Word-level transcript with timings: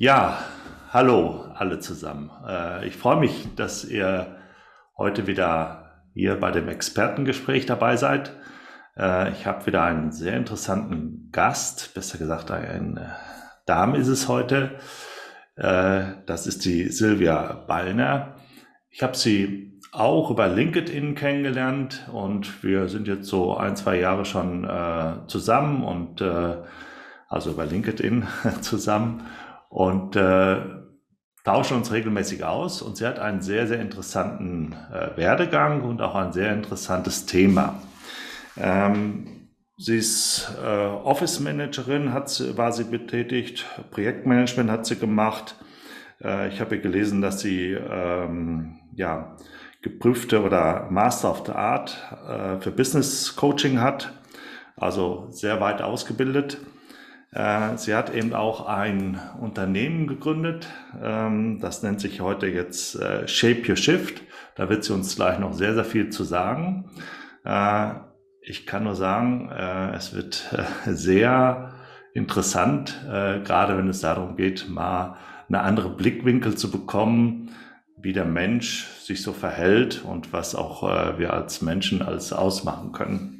Ja, 0.00 0.38
hallo 0.92 1.46
alle 1.56 1.80
zusammen. 1.80 2.30
Äh, 2.46 2.86
ich 2.86 2.96
freue 2.96 3.16
mich, 3.18 3.48
dass 3.56 3.84
ihr 3.84 4.36
heute 4.96 5.26
wieder 5.26 6.04
hier 6.14 6.38
bei 6.38 6.52
dem 6.52 6.68
Expertengespräch 6.68 7.66
dabei 7.66 7.96
seid. 7.96 8.30
Äh, 8.96 9.32
ich 9.32 9.44
habe 9.44 9.66
wieder 9.66 9.82
einen 9.82 10.12
sehr 10.12 10.36
interessanten 10.36 11.30
Gast, 11.32 11.94
besser 11.94 12.16
gesagt 12.16 12.52
eine 12.52 13.16
Dame 13.66 13.96
ist 13.96 14.06
es 14.06 14.28
heute. 14.28 14.78
Äh, 15.56 16.02
das 16.26 16.46
ist 16.46 16.64
die 16.64 16.90
Silvia 16.90 17.64
Ballner. 17.66 18.36
Ich 18.90 19.02
habe 19.02 19.16
sie 19.16 19.80
auch 19.90 20.30
über 20.30 20.46
LinkedIn 20.46 21.16
kennengelernt 21.16 22.08
und 22.12 22.62
wir 22.62 22.88
sind 22.88 23.08
jetzt 23.08 23.26
so 23.26 23.56
ein, 23.56 23.74
zwei 23.74 23.98
Jahre 23.98 24.24
schon 24.24 24.68
zusammen 25.28 25.82
und 25.82 26.22
also 27.28 27.50
über 27.50 27.64
LinkedIn 27.64 28.26
zusammen 28.60 29.22
und 29.68 30.16
äh, 30.16 30.60
tauschen 31.44 31.78
uns 31.78 31.92
regelmäßig 31.92 32.44
aus. 32.44 32.82
Und 32.82 32.96
sie 32.96 33.06
hat 33.06 33.18
einen 33.18 33.40
sehr, 33.40 33.66
sehr 33.66 33.80
interessanten 33.80 34.74
äh, 34.92 35.16
Werdegang 35.16 35.82
und 35.82 36.00
auch 36.02 36.14
ein 36.14 36.32
sehr 36.32 36.52
interessantes 36.52 37.26
Thema. 37.26 37.80
Ähm, 38.56 39.48
sie 39.76 39.96
ist 39.96 40.50
äh, 40.62 40.66
Office 40.66 41.40
Managerin, 41.40 42.12
hat, 42.12 42.42
war 42.56 42.72
sie 42.72 42.84
betätigt, 42.84 43.66
Projektmanagement 43.90 44.70
hat 44.70 44.86
sie 44.86 44.96
gemacht. 44.96 45.56
Äh, 46.22 46.48
ich 46.48 46.60
habe 46.60 46.80
gelesen, 46.80 47.22
dass 47.22 47.40
sie 47.40 47.72
ähm, 47.72 48.78
ja, 48.94 49.36
geprüfte 49.82 50.42
oder 50.42 50.88
Master 50.90 51.30
of 51.30 51.44
the 51.46 51.52
Art 51.52 51.96
äh, 52.28 52.60
für 52.60 52.72
Business 52.72 53.36
Coaching 53.36 53.80
hat, 53.80 54.12
also 54.76 55.28
sehr 55.30 55.60
weit 55.60 55.82
ausgebildet. 55.82 56.58
Äh, 57.32 57.76
sie 57.76 57.94
hat 57.94 58.14
eben 58.14 58.32
auch 58.32 58.66
ein 58.66 59.20
Unternehmen 59.40 60.06
gegründet, 60.06 60.68
ähm, 61.02 61.58
das 61.60 61.82
nennt 61.82 62.00
sich 62.00 62.20
heute 62.20 62.46
jetzt 62.46 62.94
äh, 62.96 63.28
Shape 63.28 63.62
Your 63.68 63.76
Shift. 63.76 64.22
Da 64.54 64.68
wird 64.68 64.84
sie 64.84 64.92
uns 64.92 65.14
gleich 65.14 65.38
noch 65.38 65.52
sehr, 65.52 65.74
sehr 65.74 65.84
viel 65.84 66.10
zu 66.10 66.24
sagen. 66.24 66.90
Äh, 67.44 67.90
ich 68.40 68.66
kann 68.66 68.84
nur 68.84 68.94
sagen, 68.94 69.50
es 69.50 70.14
wird 70.14 70.48
sehr 70.86 71.74
interessant, 72.14 72.98
gerade 73.06 73.76
wenn 73.76 73.90
es 73.90 74.00
darum 74.00 74.36
geht, 74.36 74.70
mal 74.70 75.16
eine 75.48 75.60
andere 75.60 75.90
Blickwinkel 75.90 76.54
zu 76.54 76.70
bekommen, 76.70 77.50
wie 78.00 78.14
der 78.14 78.24
Mensch 78.24 78.86
sich 79.02 79.22
so 79.22 79.34
verhält 79.34 80.02
und 80.02 80.32
was 80.32 80.54
auch 80.54 80.82
wir 81.18 81.34
als 81.34 81.60
Menschen 81.60 82.00
alles 82.00 82.32
ausmachen 82.32 82.92
können. 82.92 83.37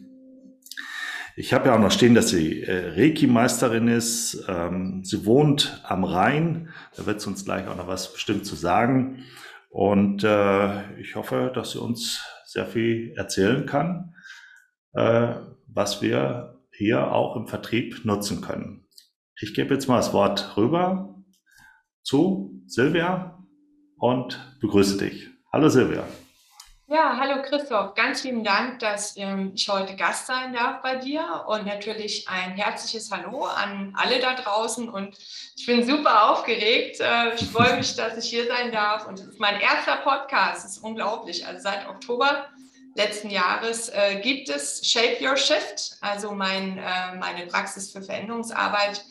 Ich 1.40 1.52
habe 1.52 1.68
ja 1.68 1.76
auch 1.76 1.78
noch 1.78 1.92
stehen, 1.92 2.16
dass 2.16 2.30
sie 2.30 2.64
äh, 2.64 2.94
Reiki-Meisterin 2.96 3.86
ist. 3.86 4.44
Ähm, 4.48 5.04
sie 5.04 5.24
wohnt 5.24 5.80
am 5.84 6.02
Rhein. 6.02 6.70
Da 6.96 7.06
wird 7.06 7.20
sie 7.20 7.28
uns 7.28 7.44
gleich 7.44 7.68
auch 7.68 7.76
noch 7.76 7.86
was 7.86 8.12
bestimmt 8.12 8.44
zu 8.44 8.56
sagen. 8.56 9.22
Und 9.70 10.24
äh, 10.24 10.98
ich 10.98 11.14
hoffe, 11.14 11.52
dass 11.54 11.70
sie 11.70 11.80
uns 11.80 12.20
sehr 12.44 12.66
viel 12.66 13.12
erzählen 13.16 13.66
kann, 13.66 14.16
äh, 14.94 15.34
was 15.68 16.02
wir 16.02 16.58
hier 16.72 17.12
auch 17.12 17.36
im 17.36 17.46
Vertrieb 17.46 18.04
nutzen 18.04 18.40
können. 18.40 18.88
Ich 19.40 19.54
gebe 19.54 19.72
jetzt 19.72 19.86
mal 19.86 19.98
das 19.98 20.12
Wort 20.12 20.56
rüber 20.56 21.22
zu 22.02 22.64
Silvia 22.66 23.38
und 23.96 24.58
begrüße 24.60 24.98
dich. 24.98 25.28
Hallo 25.52 25.68
Silvia. 25.68 26.02
Ja, 26.90 27.18
hallo 27.20 27.42
Christoph. 27.42 27.92
Ganz 27.96 28.22
vielen 28.22 28.42
Dank, 28.42 28.78
dass 28.78 29.14
ähm, 29.18 29.52
ich 29.54 29.68
heute 29.68 29.94
Gast 29.94 30.26
sein 30.26 30.54
darf 30.54 30.80
bei 30.80 30.96
dir 30.96 31.44
und 31.46 31.66
natürlich 31.66 32.26
ein 32.30 32.52
herzliches 32.52 33.10
Hallo 33.10 33.44
an 33.44 33.92
alle 33.94 34.20
da 34.20 34.32
draußen. 34.32 34.88
Und 34.88 35.14
ich 35.54 35.66
bin 35.66 35.86
super 35.86 36.30
aufgeregt. 36.30 36.98
Äh, 37.00 37.34
ich 37.34 37.46
freue 37.50 37.76
mich, 37.76 37.94
dass 37.94 38.16
ich 38.16 38.30
hier 38.30 38.46
sein 38.46 38.72
darf. 38.72 39.06
Und 39.06 39.20
es 39.20 39.26
ist 39.26 39.38
mein 39.38 39.60
erster 39.60 39.96
Podcast. 39.96 40.64
Das 40.64 40.76
ist 40.76 40.78
unglaublich. 40.78 41.46
Also 41.46 41.60
seit 41.60 41.86
Oktober 41.86 42.46
letzten 42.94 43.28
Jahres 43.28 43.90
äh, 43.90 44.20
gibt 44.22 44.48
es 44.48 44.80
Shape 44.90 45.18
Your 45.20 45.36
Shift, 45.36 45.98
also 46.00 46.32
mein, 46.32 46.78
äh, 46.78 47.16
meine 47.16 47.46
Praxis 47.48 47.92
für 47.92 48.00
Veränderungsarbeit 48.00 49.04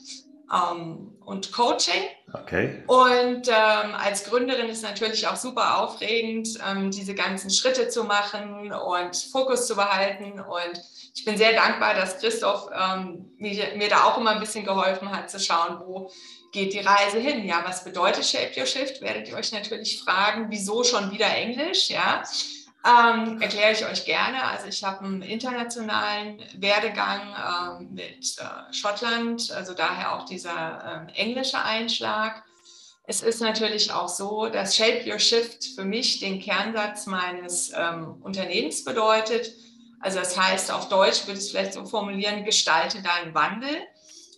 ähm, 0.51 1.13
und 1.25 1.51
Coaching. 1.51 2.03
Okay. 2.33 2.83
Und 2.87 3.47
ähm, 3.47 3.95
als 3.95 4.25
Gründerin 4.25 4.69
ist 4.69 4.83
natürlich 4.83 5.27
auch 5.27 5.35
super 5.35 5.81
aufregend, 5.81 6.49
ähm, 6.67 6.91
diese 6.91 7.15
ganzen 7.15 7.49
Schritte 7.49 7.89
zu 7.89 8.03
machen 8.03 8.71
und 8.71 9.15
Fokus 9.31 9.67
zu 9.67 9.75
behalten. 9.75 10.39
Und 10.39 10.81
ich 11.15 11.25
bin 11.25 11.37
sehr 11.37 11.53
dankbar, 11.53 11.93
dass 11.93 12.19
Christoph 12.19 12.69
ähm, 12.73 13.31
mir, 13.37 13.75
mir 13.75 13.89
da 13.89 14.03
auch 14.03 14.17
immer 14.17 14.31
ein 14.31 14.39
bisschen 14.39 14.65
geholfen 14.65 15.11
hat, 15.11 15.29
zu 15.29 15.39
schauen, 15.39 15.79
wo 15.85 16.11
geht 16.51 16.73
die 16.73 16.79
Reise 16.79 17.19
hin? 17.19 17.45
Ja, 17.45 17.63
was 17.65 17.83
bedeutet 17.83 18.25
Shape 18.25 18.51
Your 18.57 18.65
Shift? 18.65 19.01
Werdet 19.01 19.27
ihr 19.27 19.35
euch 19.35 19.51
natürlich 19.51 20.01
fragen, 20.01 20.47
wieso 20.49 20.83
schon 20.83 21.11
wieder 21.11 21.27
Englisch? 21.27 21.89
Ja, 21.89 22.23
ähm, 22.87 23.41
erkläre 23.41 23.73
ich 23.73 23.85
euch 23.85 24.05
gerne. 24.05 24.43
Also 24.43 24.67
ich 24.67 24.83
habe 24.83 25.03
einen 25.03 25.21
internationalen 25.21 26.39
Werdegang 26.55 27.79
ähm, 27.81 27.93
mit 27.93 28.37
äh, 28.37 28.73
Schottland, 28.73 29.51
also 29.51 29.73
daher 29.73 30.15
auch 30.15 30.25
dieser 30.25 31.07
ähm, 31.07 31.09
englische 31.15 31.61
Einschlag. 31.61 32.43
Es 33.03 33.21
ist 33.21 33.41
natürlich 33.41 33.91
auch 33.91 34.09
so, 34.09 34.47
dass 34.47 34.75
Shape 34.75 35.03
Your 35.09 35.19
Shift 35.19 35.65
für 35.75 35.85
mich 35.85 36.19
den 36.19 36.39
Kernsatz 36.39 37.05
meines 37.05 37.71
ähm, 37.75 38.21
Unternehmens 38.21 38.83
bedeutet. 38.83 39.51
Also 39.99 40.19
das 40.19 40.37
heißt, 40.37 40.71
auf 40.71 40.89
Deutsch 40.89 41.25
würde 41.25 41.39
ich 41.39 41.45
es 41.45 41.51
vielleicht 41.51 41.73
so 41.73 41.85
formulieren, 41.85 42.45
gestalte 42.45 43.01
deinen 43.01 43.33
Wandel. 43.33 43.75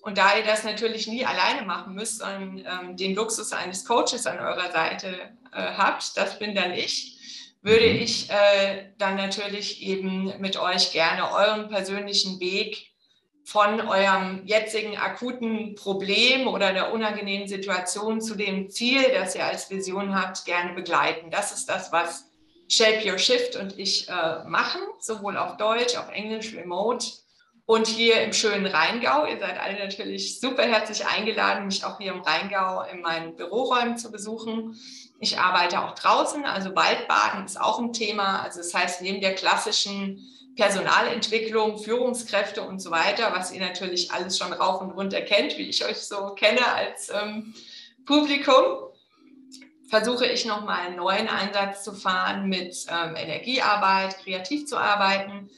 Und 0.02 0.18
da 0.18 0.38
ihr 0.38 0.44
das 0.44 0.64
natürlich 0.64 1.08
nie 1.08 1.26
alleine 1.26 1.64
machen 1.64 1.94
müsst, 1.94 2.20
sondern 2.20 2.64
ähm, 2.66 2.98
den 2.98 3.16
Luxus 3.16 3.52
eines 3.52 3.86
Coaches 3.86 4.26
an 4.26 4.40
eurer 4.40 4.72
Seite 4.72 5.08
äh, 5.52 5.74
habt, 5.78 6.16
das 6.16 6.40
bin 6.40 6.56
dann 6.56 6.72
ich, 6.72 7.19
würde 7.62 7.94
mhm. 7.94 8.02
ich 8.02 8.30
äh, 8.30 8.92
dann 8.98 9.16
natürlich 9.16 9.82
eben 9.82 10.34
mit 10.40 10.58
euch 10.58 10.92
gerne 10.92 11.32
euren 11.32 11.70
persönlichen 11.70 12.40
Weg 12.40 12.90
von 13.44 13.82
eurem 13.82 14.46
jetzigen 14.46 14.96
akuten 14.98 15.74
Problem 15.74 16.48
oder 16.48 16.72
der 16.72 16.94
unangenehmen 16.94 17.48
Situation 17.48 18.22
zu 18.22 18.36
dem 18.36 18.70
Ziel, 18.70 19.02
das 19.14 19.36
ihr 19.36 19.44
als 19.44 19.70
Vision 19.72 20.16
habt, 20.16 20.46
gerne 20.46 20.74
begleiten. 20.74 21.32
Das 21.32 21.52
ist 21.52 21.68
das, 21.68 21.92
was 21.92 22.30
Shape 22.68 23.02
Your 23.04 23.18
Shift 23.18 23.56
und 23.56 23.80
ich 23.80 24.08
äh, 24.08 24.44
machen, 24.46 24.82
sowohl 25.00 25.36
auf 25.36 25.58
Deutsch, 25.58 25.98
auf 25.98 26.10
Englisch, 26.12 26.54
Remote 26.54 27.08
und 27.66 27.88
hier 27.88 28.22
im 28.22 28.34
schönen 28.34 28.68
Rheingau. 28.68 29.26
Ihr 29.26 29.40
seid 29.40 29.60
alle 29.60 29.80
natürlich 29.80 30.40
super 30.40 30.64
herzlich 30.64 31.08
eingeladen, 31.08 31.66
mich 31.66 31.84
auch 31.84 31.98
hier 31.98 32.14
im 32.14 32.22
Rheingau 32.22 32.84
in 32.92 33.02
meinen 33.02 33.36
Büroräumen 33.36 33.98
zu 33.98 34.12
besuchen. 34.12 34.76
Ich 35.20 35.38
arbeite 35.38 35.82
auch 35.82 35.96
draußen, 35.96 36.46
also 36.46 36.76
Waldbaden 36.76 37.46
ist 37.46 37.60
auch 37.60 37.80
ein 37.80 37.92
Thema. 37.92 38.42
Also 38.42 38.60
das 38.60 38.74
heißt, 38.74 39.02
neben 39.02 39.20
der 39.20 39.36
klassischen 39.36 40.26
Personalentwicklung, 40.56 41.78
Führungskräfte 41.78 42.62
und 42.62 42.80
so 42.80 42.92
weiter, 42.92 43.34
was 43.34 43.52
ihr 43.52 43.62
natürlich 43.62 44.12
alles 44.12 44.38
schon 44.38 44.54
rauf 44.54 44.82
und 44.82 44.92
runter 44.92 45.22
kennt, 45.22 45.58
wie 45.58 45.70
ich 45.70 45.86
euch 45.86 45.98
so 45.98 46.36
kenne 46.36 46.66
als 46.66 47.10
ähm, 47.10 47.54
Publikum, 48.06 48.64
versuche 49.90 50.26
ich 50.26 50.46
nochmal 50.46 50.88
einen 50.88 50.98
neuen 50.98 51.28
Ansatz 51.28 51.84
zu 51.84 51.94
fahren 51.94 52.48
mit 52.48 52.86
ähm, 52.90 53.16
Energiearbeit, 53.16 54.18
kreativ 54.24 54.68
zu 54.68 54.78
arbeiten. 54.78 55.50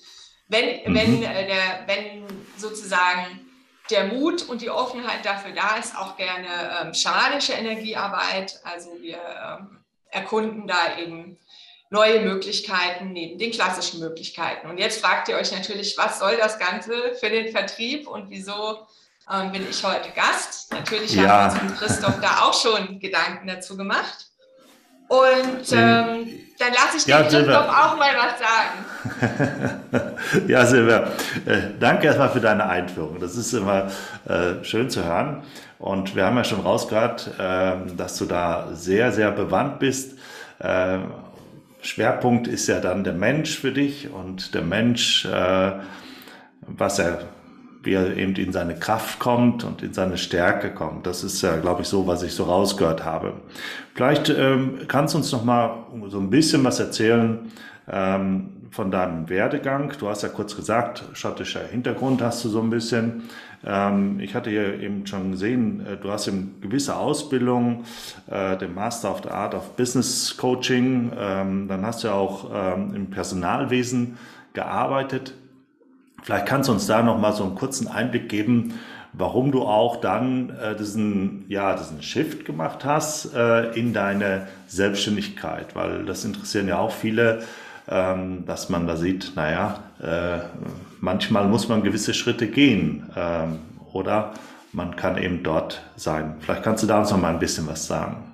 Wenn, 0.47 0.91
mhm. 0.91 0.95
wenn, 0.95 1.23
äh, 1.23 1.47
der, 1.47 1.83
wenn 1.87 2.25
sozusagen 2.57 3.50
der 3.91 4.05
Mut 4.05 4.47
und 4.47 4.61
die 4.61 4.69
Offenheit 4.69 5.25
dafür 5.25 5.51
da 5.51 5.75
ist, 5.75 5.95
auch 5.97 6.15
gerne 6.17 6.47
ähm, 6.81 6.93
schamanische 6.93 7.53
Energiearbeit. 7.53 8.59
Also 8.63 8.89
wir 9.01 9.17
ähm, 9.17 9.79
erkunden 10.09 10.67
da 10.67 10.97
eben 10.97 11.37
neue 11.89 12.21
Möglichkeiten 12.21 13.11
neben 13.11 13.37
den 13.37 13.51
klassischen 13.51 13.99
Möglichkeiten. 13.99 14.69
Und 14.69 14.77
jetzt 14.77 15.01
fragt 15.01 15.27
ihr 15.27 15.35
euch 15.35 15.51
natürlich, 15.51 15.97
was 15.97 16.19
soll 16.19 16.37
das 16.37 16.57
Ganze 16.57 17.15
für 17.19 17.29
den 17.29 17.51
Vertrieb 17.51 18.07
und 18.07 18.29
wieso 18.29 18.87
ähm, 19.29 19.51
bin 19.51 19.69
ich 19.69 19.83
heute 19.83 20.09
Gast? 20.11 20.71
Natürlich 20.71 21.13
ja. 21.13 21.27
haben 21.27 21.55
wir 21.55 21.61
uns 21.61 21.71
mit 21.71 21.79
Christoph 21.79 22.19
da 22.21 22.43
auch 22.43 22.53
schon 22.53 22.99
Gedanken 22.99 23.45
dazu 23.47 23.75
gemacht. 23.75 24.30
Und 25.11 25.73
ähm, 25.73 26.25
dann 26.57 26.71
lasse 26.71 26.95
ich 26.95 27.05
ja, 27.05 27.21
Christoph 27.23 27.67
auch 27.67 27.97
mal 27.97 28.11
was 28.15 28.39
sagen. 28.39 30.07
ja, 30.47 30.65
Silvia, 30.65 31.03
äh, 31.45 31.71
danke 31.77 32.07
erstmal 32.07 32.29
für 32.29 32.39
deine 32.39 32.69
Einführung. 32.69 33.19
Das 33.19 33.35
ist 33.35 33.51
immer 33.51 33.91
äh, 34.25 34.63
schön 34.63 34.89
zu 34.89 35.03
hören. 35.03 35.43
Und 35.79 36.15
wir 36.15 36.25
haben 36.25 36.37
ja 36.37 36.45
schon 36.45 36.61
rausgehört, 36.61 37.29
äh, 37.37 37.93
dass 37.97 38.17
du 38.19 38.25
da 38.25 38.69
sehr, 38.71 39.11
sehr 39.11 39.31
bewandt 39.31 39.79
bist. 39.79 40.17
Äh, 40.59 40.99
Schwerpunkt 41.81 42.47
ist 42.47 42.67
ja 42.67 42.79
dann 42.79 43.03
der 43.03 43.11
Mensch 43.11 43.59
für 43.59 43.73
dich 43.73 44.09
und 44.13 44.53
der 44.53 44.61
Mensch, 44.61 45.25
äh, 45.25 45.73
was 46.61 46.99
er 46.99 47.23
wie 47.83 47.93
er 47.93 48.15
eben 48.15 48.35
in 48.35 48.51
seine 48.51 48.75
Kraft 48.75 49.19
kommt 49.19 49.63
und 49.63 49.81
in 49.81 49.93
seine 49.93 50.17
Stärke 50.17 50.71
kommt. 50.71 51.07
Das 51.07 51.23
ist 51.23 51.41
ja, 51.41 51.57
glaube 51.57 51.81
ich, 51.81 51.87
so, 51.87 52.05
was 52.07 52.23
ich 52.23 52.33
so 52.33 52.43
rausgehört 52.43 53.03
habe. 53.03 53.33
Vielleicht 53.95 54.29
ähm, 54.29 54.79
kannst 54.87 55.13
du 55.13 55.17
uns 55.17 55.31
noch 55.31 55.43
mal 55.43 55.85
so 56.07 56.19
ein 56.19 56.29
bisschen 56.29 56.63
was 56.63 56.79
erzählen 56.79 57.51
ähm, 57.89 58.49
von 58.69 58.91
deinem 58.91 59.29
Werdegang. 59.29 59.93
Du 59.99 60.07
hast 60.07 60.23
ja 60.23 60.29
kurz 60.29 60.55
gesagt, 60.55 61.03
schottischer 61.13 61.61
Hintergrund 61.69 62.21
hast 62.21 62.45
du 62.45 62.49
so 62.49 62.61
ein 62.61 62.69
bisschen. 62.69 63.23
Ähm, 63.65 64.19
ich 64.19 64.33
hatte 64.33 64.49
ja 64.49 64.63
eben 64.73 65.05
schon 65.05 65.31
gesehen, 65.31 65.85
äh, 65.85 65.97
du 65.97 66.11
hast 66.11 66.27
eben 66.27 66.55
gewisse 66.61 66.95
Ausbildung, 66.95 67.83
äh, 68.29 68.57
den 68.57 68.73
Master 68.73 69.11
of 69.11 69.21
the 69.23 69.29
Art 69.29 69.53
of 69.53 69.75
Business 69.75 70.35
Coaching. 70.37 71.11
Ähm, 71.17 71.67
dann 71.67 71.85
hast 71.85 72.03
du 72.03 72.07
ja 72.07 72.13
auch 72.13 72.49
ähm, 72.53 72.93
im 72.95 73.09
Personalwesen 73.09 74.17
gearbeitet. 74.53 75.33
Vielleicht 76.23 76.45
kannst 76.45 76.69
du 76.69 76.73
uns 76.73 76.87
da 76.87 77.01
noch 77.01 77.17
mal 77.17 77.33
so 77.33 77.43
einen 77.43 77.55
kurzen 77.55 77.87
Einblick 77.87 78.29
geben, 78.29 78.79
warum 79.13 79.51
du 79.51 79.63
auch 79.63 79.97
dann 79.97 80.49
äh, 80.51 80.75
diesen, 80.75 81.45
ja, 81.49 81.75
diesen 81.75 82.01
Shift 82.01 82.45
gemacht 82.45 82.85
hast 82.85 83.33
äh, 83.33 83.71
in 83.71 83.93
deine 83.93 84.47
Selbstständigkeit, 84.67 85.75
weil 85.75 86.05
das 86.05 86.23
interessieren 86.23 86.67
ja 86.67 86.79
auch 86.79 86.91
viele, 86.91 87.43
ähm, 87.89 88.45
dass 88.45 88.69
man 88.69 88.87
da 88.87 88.95
sieht, 88.95 89.33
naja, 89.35 89.79
äh, 90.01 90.39
manchmal 90.99 91.47
muss 91.47 91.67
man 91.67 91.83
gewisse 91.83 92.13
Schritte 92.13 92.47
gehen 92.47 93.09
ähm, 93.15 93.59
oder 93.91 94.33
man 94.71 94.95
kann 94.95 95.17
eben 95.17 95.43
dort 95.43 95.81
sein. 95.97 96.37
Vielleicht 96.39 96.63
kannst 96.63 96.83
du 96.83 96.87
da 96.87 96.99
uns 96.99 97.11
noch 97.11 97.17
mal 97.17 97.33
ein 97.33 97.39
bisschen 97.39 97.67
was 97.67 97.87
sagen. 97.87 98.31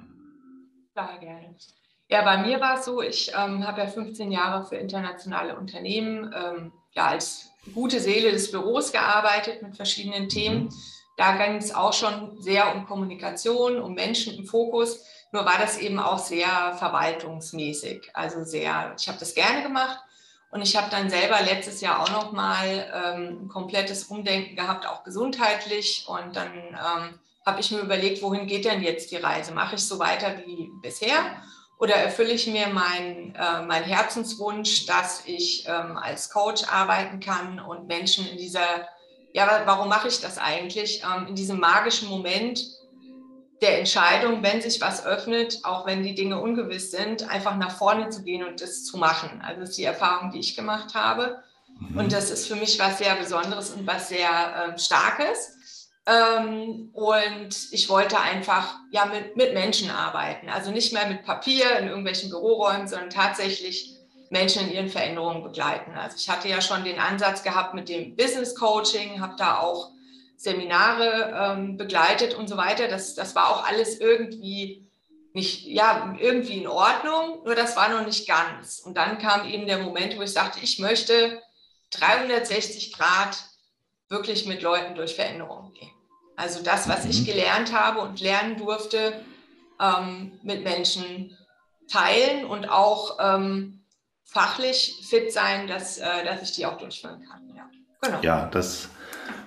Klar, 0.93 1.17
gerne. 1.19 1.55
Ja, 2.09 2.23
bei 2.23 2.37
mir 2.37 2.61
war 2.61 2.75
es 2.75 2.85
so, 2.85 3.01
ich 3.01 3.31
ähm, 3.37 3.67
habe 3.67 3.81
ja 3.81 3.87
15 3.87 4.31
Jahre 4.31 4.63
für 4.63 4.77
internationale 4.77 5.57
Unternehmen 5.57 6.33
ähm, 6.33 6.71
ja, 6.93 7.07
als 7.07 7.46
gute 7.73 7.99
Seele 7.99 8.31
des 8.31 8.51
Büros 8.51 8.91
gearbeitet 8.91 9.61
mit 9.61 9.75
verschiedenen 9.75 10.23
mhm. 10.23 10.29
Themen. 10.29 10.69
Da 11.17 11.35
ging 11.37 11.57
es 11.57 11.73
auch 11.73 11.93
schon 11.93 12.39
sehr 12.39 12.75
um 12.75 12.85
Kommunikation, 12.85 13.79
um 13.79 13.93
Menschen 13.93 14.35
im 14.35 14.45
Fokus. 14.45 15.03
Nur 15.31 15.45
war 15.45 15.57
das 15.59 15.77
eben 15.77 15.99
auch 15.99 16.19
sehr 16.19 16.75
verwaltungsmäßig. 16.77 18.11
Also 18.13 18.43
sehr, 18.43 18.95
ich 18.97 19.07
habe 19.07 19.19
das 19.19 19.33
gerne 19.33 19.63
gemacht. 19.63 19.99
Und 20.49 20.61
ich 20.61 20.77
habe 20.77 20.89
dann 20.89 21.09
selber 21.09 21.41
letztes 21.41 21.81
Jahr 21.81 22.01
auch 22.01 22.09
noch 22.09 22.31
mal 22.31 22.65
ähm, 22.93 23.43
ein 23.43 23.47
komplettes 23.49 24.05
Umdenken 24.05 24.55
gehabt, 24.55 24.87
auch 24.87 25.03
gesundheitlich. 25.03 26.05
Und 26.07 26.35
dann 26.35 26.53
ähm, 26.53 27.19
habe 27.45 27.59
ich 27.59 27.71
mir 27.71 27.79
überlegt, 27.79 28.21
wohin 28.21 28.47
geht 28.47 28.65
denn 28.65 28.81
jetzt 28.81 29.11
die 29.11 29.17
Reise? 29.17 29.53
Mache 29.53 29.75
ich 29.75 29.85
so 29.85 29.99
weiter 29.99 30.37
wie 30.45 30.69
bisher? 30.81 31.41
Oder 31.79 31.95
erfülle 31.95 32.31
ich 32.31 32.47
mir 32.47 32.67
meinen 32.67 33.35
äh, 33.35 33.61
mein 33.61 33.83
Herzenswunsch, 33.83 34.87
dass 34.87 35.23
ich 35.25 35.65
ähm, 35.67 35.95
als 35.97 36.29
Coach 36.31 36.63
arbeiten 36.63 37.19
kann 37.19 37.59
und 37.59 37.87
Menschen 37.87 38.27
in 38.27 38.37
dieser, 38.37 38.87
ja, 39.33 39.61
warum 39.65 39.87
mache 39.87 40.07
ich 40.07 40.19
das 40.19 40.39
eigentlich? 40.39 41.03
Ähm, 41.03 41.27
in 41.27 41.35
diesem 41.35 41.59
magischen 41.59 42.09
Moment 42.09 42.59
der 43.61 43.79
Entscheidung, 43.79 44.43
wenn 44.43 44.61
sich 44.61 44.81
was 44.81 45.05
öffnet, 45.05 45.59
auch 45.63 45.85
wenn 45.85 46.03
die 46.03 46.15
Dinge 46.15 46.39
ungewiss 46.39 46.91
sind, 46.91 47.29
einfach 47.29 47.57
nach 47.57 47.75
vorne 47.75 48.09
zu 48.09 48.23
gehen 48.23 48.43
und 48.43 48.61
das 48.61 48.83
zu 48.83 48.97
machen. 48.97 49.41
Also 49.45 49.61
das 49.61 49.69
ist 49.69 49.77
die 49.77 49.83
Erfahrung, 49.83 50.31
die 50.31 50.39
ich 50.39 50.55
gemacht 50.55 50.93
habe. 50.93 51.43
Mhm. 51.79 51.97
Und 51.97 52.13
das 52.13 52.29
ist 52.29 52.47
für 52.47 52.55
mich 52.55 52.79
was 52.79 52.99
sehr 52.99 53.15
Besonderes 53.15 53.71
und 53.71 53.85
was 53.87 54.09
sehr 54.09 54.29
ähm, 54.29 54.77
Starkes. 54.77 55.56
Ähm, 56.07 56.89
und 56.93 57.49
ich 57.71 57.89
wollte 57.89 58.17
einfach 58.17 58.75
ja, 58.91 59.05
mit, 59.05 59.35
mit 59.35 59.53
Menschen 59.53 59.91
arbeiten. 59.91 60.47
Also 60.49 60.71
nicht 60.71 60.93
mehr 60.93 61.05
mit 61.07 61.23
Papier 61.23 61.77
in 61.79 61.89
irgendwelchen 61.89 62.29
Büroräumen, 62.29 62.87
sondern 62.87 63.09
tatsächlich 63.09 63.93
Menschen 64.29 64.67
in 64.67 64.73
ihren 64.73 64.89
Veränderungen 64.89 65.43
begleiten. 65.43 65.91
Also 65.97 66.15
ich 66.17 66.29
hatte 66.29 66.47
ja 66.47 66.61
schon 66.61 66.85
den 66.85 66.99
Ansatz 66.99 67.43
gehabt 67.43 67.73
mit 67.73 67.89
dem 67.89 68.15
Business 68.15 68.55
Coaching, 68.55 69.19
habe 69.19 69.35
da 69.37 69.59
auch 69.59 69.91
Seminare 70.37 71.33
ähm, 71.35 71.75
begleitet 71.75 72.35
und 72.35 72.47
so 72.47 72.55
weiter. 72.55 72.87
Das, 72.87 73.15
das 73.15 73.35
war 73.35 73.49
auch 73.49 73.67
alles 73.67 73.99
irgendwie 73.99 74.87
nicht, 75.33 75.65
ja, 75.67 76.15
irgendwie 76.19 76.57
in 76.57 76.67
Ordnung, 76.67 77.43
nur 77.43 77.53
das 77.53 77.75
war 77.75 77.89
noch 77.89 78.05
nicht 78.05 78.27
ganz. 78.27 78.79
Und 78.79 78.95
dann 78.97 79.17
kam 79.19 79.47
eben 79.47 79.67
der 79.67 79.79
Moment, 79.79 80.17
wo 80.17 80.21
ich 80.21 80.31
sagte, 80.31 80.59
ich 80.61 80.79
möchte 80.79 81.41
360 81.91 82.93
Grad 82.93 83.37
wirklich 84.09 84.45
mit 84.45 84.61
Leuten 84.61 84.95
durch 84.95 85.15
Veränderungen 85.15 85.73
gehen. 85.73 85.91
Also 86.37 86.63
das, 86.63 86.87
was 86.87 87.05
ich 87.05 87.21
mhm. 87.21 87.25
gelernt 87.25 87.73
habe 87.73 87.99
und 87.99 88.21
lernen 88.21 88.57
durfte, 88.57 89.13
ähm, 89.81 90.31
mit 90.43 90.63
Menschen 90.63 91.35
teilen 91.91 92.45
und 92.45 92.69
auch 92.69 93.17
ähm, 93.19 93.81
fachlich 94.23 95.05
fit 95.09 95.33
sein, 95.33 95.67
dass, 95.67 95.97
äh, 95.97 96.23
dass 96.23 96.41
ich 96.43 96.53
die 96.53 96.65
auch 96.65 96.77
durchführen 96.77 97.21
kann. 97.29 97.41
Ja, 97.55 97.69
genau. 98.01 98.19
ja 98.21 98.45
das, 98.51 98.89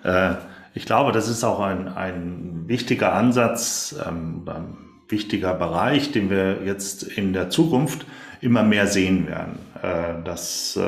äh, 0.05 0.35
ich 0.75 0.85
glaube, 0.85 1.13
das 1.13 1.29
ist 1.29 1.45
auch 1.45 1.61
ein, 1.61 1.89
ein 1.89 2.65
wichtiger 2.67 3.13
Ansatz, 3.13 3.95
ähm, 4.07 4.45
ein 4.47 4.77
wichtiger 5.09 5.55
Bereich, 5.55 6.13
den 6.13 6.29
wir 6.29 6.65
jetzt 6.65 7.03
in 7.03 7.33
der 7.33 7.51
Zukunft 7.51 8.05
immer 8.41 8.63
mehr 8.63 8.87
sehen 8.87 9.27
werden. 9.29 9.59
Äh, 9.83 10.23
dass 10.25 10.77
äh, 10.77 10.83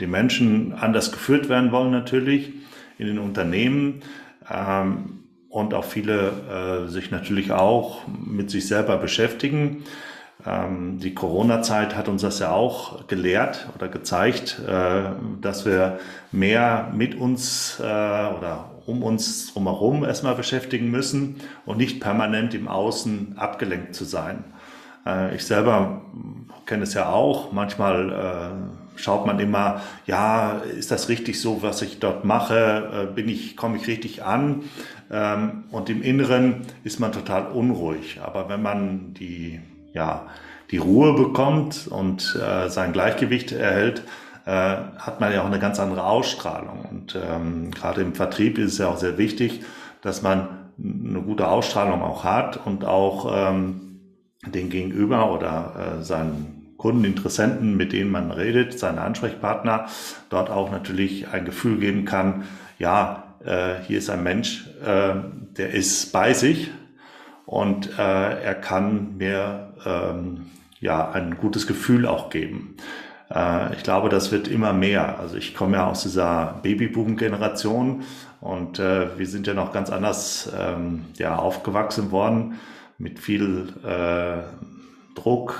die 0.00 0.06
Menschen 0.06 0.72
anders 0.72 1.12
geführt 1.12 1.48
werden 1.50 1.70
wollen 1.70 1.90
natürlich 1.90 2.52
in 2.96 3.06
den 3.06 3.18
Unternehmen. 3.18 4.02
Ähm, 4.50 5.24
und 5.48 5.74
auch 5.74 5.84
viele 5.84 6.86
äh, 6.86 6.88
sich 6.88 7.10
natürlich 7.10 7.52
auch 7.52 8.06
mit 8.06 8.50
sich 8.50 8.66
selber 8.68 8.96
beschäftigen. 8.98 9.84
Ähm, 10.46 10.98
die 11.00 11.14
Corona-Zeit 11.14 11.96
hat 11.96 12.08
uns 12.08 12.22
das 12.22 12.38
ja 12.38 12.52
auch 12.52 13.06
gelehrt 13.06 13.68
oder 13.74 13.88
gezeigt, 13.88 14.60
äh, 14.66 15.10
dass 15.40 15.66
wir 15.66 15.98
mehr 16.32 16.92
mit 16.94 17.14
uns 17.14 17.80
äh, 17.80 17.82
oder 17.82 18.70
um 18.86 19.02
uns 19.02 19.52
drumherum 19.52 20.04
erstmal 20.04 20.34
beschäftigen 20.34 20.90
müssen 20.90 21.36
und 21.66 21.78
nicht 21.78 22.00
permanent 22.00 22.54
im 22.54 22.68
Außen 22.68 23.36
abgelenkt 23.36 23.94
zu 23.94 24.04
sein. 24.04 24.44
Äh, 25.06 25.34
ich 25.34 25.44
selber 25.44 26.02
kenne 26.66 26.84
es 26.84 26.94
ja 26.94 27.08
auch. 27.08 27.52
Manchmal 27.52 28.12
äh, 28.12 28.87
schaut 28.98 29.26
man 29.26 29.38
immer, 29.38 29.80
ja, 30.06 30.58
ist 30.58 30.90
das 30.90 31.08
richtig 31.08 31.40
so, 31.40 31.62
was 31.62 31.82
ich 31.82 31.98
dort 31.98 32.24
mache? 32.24 33.08
Äh, 33.10 33.14
bin 33.14 33.28
ich, 33.28 33.56
komme 33.56 33.76
ich 33.76 33.86
richtig 33.86 34.24
an? 34.24 34.62
Ähm, 35.10 35.64
und 35.70 35.88
im 35.88 36.02
Inneren 36.02 36.62
ist 36.84 37.00
man 37.00 37.12
total 37.12 37.46
unruhig. 37.46 38.20
Aber 38.22 38.48
wenn 38.48 38.62
man 38.62 39.14
die, 39.14 39.60
ja, 39.92 40.26
die 40.70 40.78
Ruhe 40.78 41.14
bekommt 41.14 41.88
und 41.88 42.36
äh, 42.36 42.68
sein 42.68 42.92
Gleichgewicht 42.92 43.52
erhält, 43.52 44.02
äh, 44.44 44.50
hat 44.50 45.20
man 45.20 45.32
ja 45.32 45.42
auch 45.42 45.46
eine 45.46 45.58
ganz 45.58 45.80
andere 45.80 46.04
Ausstrahlung. 46.04 46.84
Und 46.90 47.16
ähm, 47.16 47.70
gerade 47.70 48.02
im 48.02 48.14
Vertrieb 48.14 48.58
ist 48.58 48.72
es 48.72 48.78
ja 48.78 48.88
auch 48.88 48.98
sehr 48.98 49.18
wichtig, 49.18 49.62
dass 50.02 50.22
man 50.22 50.48
eine 50.82 51.20
gute 51.22 51.48
Ausstrahlung 51.48 52.02
auch 52.02 52.24
hat 52.24 52.64
und 52.64 52.84
auch 52.84 53.32
ähm, 53.34 54.00
den 54.46 54.70
Gegenüber 54.70 55.32
oder 55.32 55.98
äh, 55.98 56.04
seinen 56.04 56.57
Kunden, 56.78 57.04
Interessenten, 57.04 57.76
mit 57.76 57.92
denen 57.92 58.10
man 58.10 58.30
redet, 58.30 58.78
seine 58.78 59.02
Ansprechpartner, 59.02 59.88
dort 60.30 60.48
auch 60.48 60.70
natürlich 60.70 61.28
ein 61.28 61.44
Gefühl 61.44 61.78
geben 61.78 62.06
kann, 62.06 62.44
ja, 62.78 63.24
äh, 63.44 63.74
hier 63.86 63.98
ist 63.98 64.08
ein 64.08 64.22
Mensch, 64.22 64.66
äh, 64.84 65.14
der 65.56 65.74
ist 65.74 66.12
bei 66.12 66.32
sich 66.32 66.70
und 67.46 67.98
äh, 67.98 68.42
er 68.42 68.54
kann 68.54 69.16
mir 69.18 69.74
ähm, 69.84 70.46
ja 70.80 71.10
ein 71.10 71.36
gutes 71.36 71.66
Gefühl 71.66 72.06
auch 72.06 72.30
geben. 72.30 72.76
Äh, 73.34 73.74
ich 73.74 73.82
glaube, 73.82 74.08
das 74.08 74.32
wird 74.32 74.48
immer 74.48 74.72
mehr. 74.72 75.18
Also 75.18 75.36
ich 75.36 75.54
komme 75.54 75.76
ja 75.76 75.86
aus 75.86 76.02
dieser 76.02 76.60
Babyboom-Generation 76.62 78.02
und 78.40 78.78
äh, 78.78 79.18
wir 79.18 79.26
sind 79.26 79.46
ja 79.46 79.54
noch 79.54 79.72
ganz 79.72 79.90
anders 79.90 80.52
ähm, 80.56 81.06
ja, 81.16 81.36
aufgewachsen 81.36 82.10
worden 82.10 82.54
mit 82.98 83.18
viel 83.18 83.72
äh, 83.84 84.42
Druck 85.14 85.58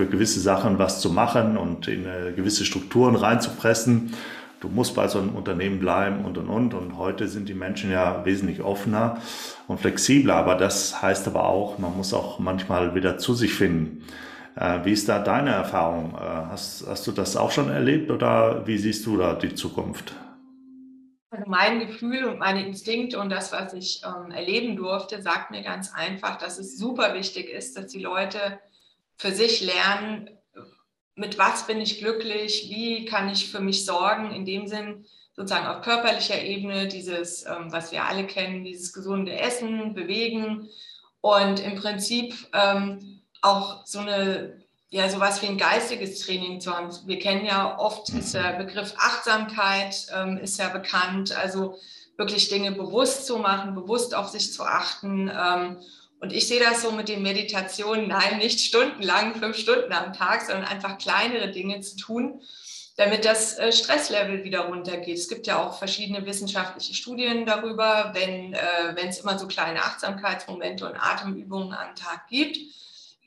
für 0.00 0.06
gewisse 0.06 0.40
Sachen 0.40 0.78
was 0.78 1.00
zu 1.00 1.10
machen 1.10 1.56
und 1.58 1.86
in 1.88 2.04
gewisse 2.34 2.64
Strukturen 2.64 3.16
reinzupressen 3.16 4.14
du 4.60 4.68
musst 4.68 4.94
bei 4.94 5.08
so 5.08 5.18
einem 5.18 5.34
Unternehmen 5.34 5.80
bleiben 5.80 6.24
und 6.24 6.38
und 6.38 6.48
und. 6.48 6.74
Und 6.74 6.96
heute 6.96 7.28
sind 7.28 7.48
die 7.48 7.54
Menschen 7.54 7.90
ja 7.90 8.24
wesentlich 8.24 8.62
offener 8.62 9.20
und 9.66 9.80
flexibler. 9.80 10.36
Aber 10.36 10.54
das 10.54 11.02
heißt 11.02 11.26
aber 11.26 11.46
auch, 11.46 11.78
man 11.78 11.96
muss 11.96 12.14
auch 12.14 12.38
manchmal 12.38 12.94
wieder 12.94 13.18
zu 13.18 13.34
sich 13.34 13.54
finden. 13.54 14.04
Äh, 14.56 14.84
wie 14.84 14.92
ist 14.92 15.08
da 15.08 15.18
deine 15.18 15.50
Erfahrung? 15.50 16.14
Äh, 16.14 16.24
hast, 16.50 16.84
hast 16.86 17.06
du 17.06 17.12
das 17.12 17.36
auch 17.36 17.50
schon 17.50 17.70
erlebt 17.70 18.10
oder 18.10 18.66
wie 18.66 18.78
siehst 18.78 19.06
du 19.06 19.16
da 19.16 19.34
die 19.34 19.54
Zukunft? 19.54 20.12
Also 21.30 21.44
mein 21.48 21.86
Gefühl 21.86 22.24
und 22.24 22.38
meine 22.38 22.66
Instinkte 22.66 23.18
und 23.18 23.30
das, 23.30 23.52
was 23.52 23.72
ich 23.72 24.02
ähm, 24.04 24.32
erleben 24.32 24.76
durfte, 24.76 25.22
sagt 25.22 25.52
mir 25.52 25.62
ganz 25.62 25.94
einfach, 25.94 26.36
dass 26.38 26.58
es 26.58 26.76
super 26.76 27.14
wichtig 27.14 27.48
ist, 27.48 27.76
dass 27.78 27.86
die 27.86 28.02
Leute 28.02 28.58
für 29.20 29.32
sich 29.32 29.60
lernen, 29.60 30.30
mit 31.14 31.36
was 31.36 31.66
bin 31.66 31.78
ich 31.78 31.98
glücklich, 31.98 32.70
wie 32.70 33.04
kann 33.04 33.28
ich 33.28 33.50
für 33.50 33.60
mich 33.60 33.84
sorgen, 33.84 34.30
in 34.30 34.46
dem 34.46 34.66
Sinn 34.66 35.04
sozusagen 35.36 35.66
auf 35.66 35.82
körperlicher 35.82 36.40
Ebene, 36.42 36.88
dieses, 36.88 37.44
ähm, 37.44 37.70
was 37.70 37.92
wir 37.92 38.04
alle 38.04 38.26
kennen, 38.26 38.64
dieses 38.64 38.94
gesunde 38.94 39.38
Essen, 39.38 39.92
Bewegen 39.92 40.70
und 41.20 41.60
im 41.60 41.74
Prinzip 41.74 42.34
ähm, 42.54 43.20
auch 43.42 43.86
so 43.86 43.98
eine, 43.98 44.62
ja, 44.88 45.06
sowas 45.10 45.42
wie 45.42 45.48
ein 45.48 45.58
geistiges 45.58 46.20
Training 46.20 46.58
zu 46.58 46.74
haben. 46.74 46.88
Wir 47.04 47.18
kennen 47.18 47.44
ja 47.44 47.78
oft, 47.78 48.08
ist 48.08 48.32
der 48.32 48.54
Begriff 48.54 48.94
Achtsamkeit, 48.96 50.06
ähm, 50.16 50.38
ist 50.38 50.58
ja 50.58 50.70
bekannt, 50.70 51.36
also 51.36 51.76
wirklich 52.16 52.48
Dinge 52.48 52.72
bewusst 52.72 53.26
zu 53.26 53.36
machen, 53.36 53.74
bewusst 53.74 54.14
auf 54.14 54.28
sich 54.28 54.50
zu 54.54 54.64
achten. 54.64 55.30
Ähm, 56.20 56.30
und 56.30 56.32
ich 56.32 56.46
sehe 56.46 56.60
das 56.60 56.82
so 56.82 56.92
mit 56.92 57.08
den 57.08 57.22
Meditationen, 57.22 58.08
nein, 58.08 58.38
nicht 58.38 58.60
stundenlang, 58.60 59.34
fünf 59.36 59.56
Stunden 59.56 59.92
am 59.92 60.12
Tag, 60.12 60.42
sondern 60.42 60.64
einfach 60.64 60.98
kleinere 60.98 61.50
Dinge 61.50 61.80
zu 61.80 61.96
tun, 61.96 62.40
damit 62.96 63.24
das 63.24 63.58
äh, 63.58 63.72
Stresslevel 63.72 64.44
wieder 64.44 64.66
runtergeht. 64.66 65.16
Es 65.16 65.28
gibt 65.28 65.46
ja 65.46 65.62
auch 65.62 65.78
verschiedene 65.78 66.24
wissenschaftliche 66.26 66.94
Studien 66.94 67.46
darüber, 67.46 68.10
wenn 68.14 68.52
äh, 68.52 69.08
es 69.08 69.20
immer 69.20 69.38
so 69.38 69.46
kleine 69.46 69.82
Achtsamkeitsmomente 69.82 70.86
und 70.86 70.96
Atemübungen 70.96 71.72
am 71.72 71.94
Tag 71.94 72.28
gibt, 72.28 72.58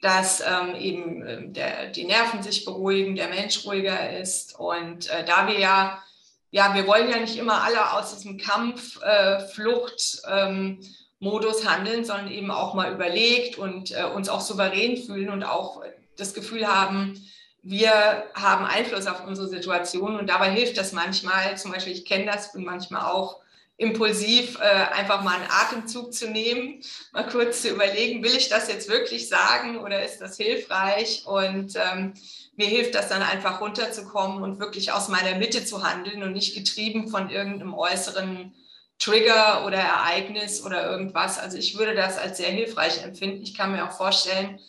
dass 0.01 0.41
ähm, 0.41 0.75
eben 0.75 1.25
äh, 1.25 1.47
der, 1.49 1.87
die 1.87 2.05
Nerven 2.05 2.43
sich 2.43 2.65
beruhigen, 2.65 3.15
der 3.15 3.29
Mensch 3.29 3.65
ruhiger 3.65 4.19
ist. 4.19 4.59
Und 4.59 5.09
äh, 5.09 5.25
da 5.25 5.47
wir 5.47 5.59
ja, 5.59 6.03
ja, 6.51 6.75
wir 6.75 6.85
wollen 6.85 7.09
ja 7.09 7.17
nicht 7.19 7.37
immer 7.37 7.63
alle 7.63 7.93
aus 7.93 8.13
diesem 8.13 8.37
Kampf, 8.37 9.01
äh, 9.01 9.39
Flucht, 9.47 10.21
ähm, 10.29 10.79
Modus 11.23 11.65
handeln, 11.65 12.03
sondern 12.03 12.29
eben 12.29 12.51
auch 12.51 12.73
mal 12.73 12.93
überlegt 12.93 13.57
und 13.57 13.91
äh, 13.91 14.03
uns 14.03 14.29
auch 14.29 14.41
souverän 14.41 14.97
fühlen 14.97 15.29
und 15.29 15.43
auch 15.43 15.81
das 16.17 16.33
Gefühl 16.33 16.67
haben, 16.67 17.19
wir 17.63 18.25
haben 18.33 18.65
Einfluss 18.65 19.07
auf 19.07 19.25
unsere 19.25 19.47
Situation 19.47 20.19
und 20.19 20.29
dabei 20.29 20.51
hilft 20.51 20.77
das 20.77 20.91
manchmal, 20.91 21.57
zum 21.57 21.71
Beispiel 21.71 21.93
ich 21.93 22.03
kenne 22.03 22.25
das, 22.25 22.51
bin 22.51 22.65
manchmal 22.65 23.09
auch 23.09 23.39
impulsiv, 23.77 24.59
äh, 24.59 24.63
einfach 24.63 25.23
mal 25.23 25.35
einen 25.35 25.49
Atemzug 25.49 26.13
zu 26.13 26.29
nehmen, 26.29 26.81
mal 27.13 27.25
kurz 27.25 27.61
zu 27.61 27.69
überlegen, 27.69 28.21
will 28.21 28.35
ich 28.35 28.49
das 28.49 28.67
jetzt 28.67 28.89
wirklich 28.89 29.29
sagen 29.29 29.77
oder 29.79 30.03
ist 30.03 30.19
das 30.19 30.37
hilfreich? 30.37 31.23
Und 31.25 31.75
ähm, 31.75 32.13
mir 32.55 32.67
hilft 32.67 32.95
das 32.95 33.07
dann 33.07 33.23
einfach 33.23 33.61
runterzukommen 33.61 34.43
und 34.43 34.59
wirklich 34.59 34.91
aus 34.91 35.07
meiner 35.07 35.37
Mitte 35.37 35.65
zu 35.65 35.83
handeln 35.83 36.21
und 36.21 36.33
nicht 36.33 36.55
getrieben 36.55 37.07
von 37.07 37.29
irgendeinem 37.29 37.73
äußeren 37.73 38.53
Trigger 38.99 39.65
oder 39.65 39.77
Ereignis 39.77 40.63
oder 40.63 40.89
irgendwas. 40.89 41.39
Also 41.39 41.57
ich 41.57 41.77
würde 41.77 41.95
das 41.95 42.17
als 42.17 42.37
sehr 42.37 42.49
hilfreich 42.49 43.03
empfinden. 43.03 43.43
Ich 43.43 43.55
kann 43.55 43.71
mir 43.71 43.85
auch 43.85 43.91
vorstellen, 43.91 44.59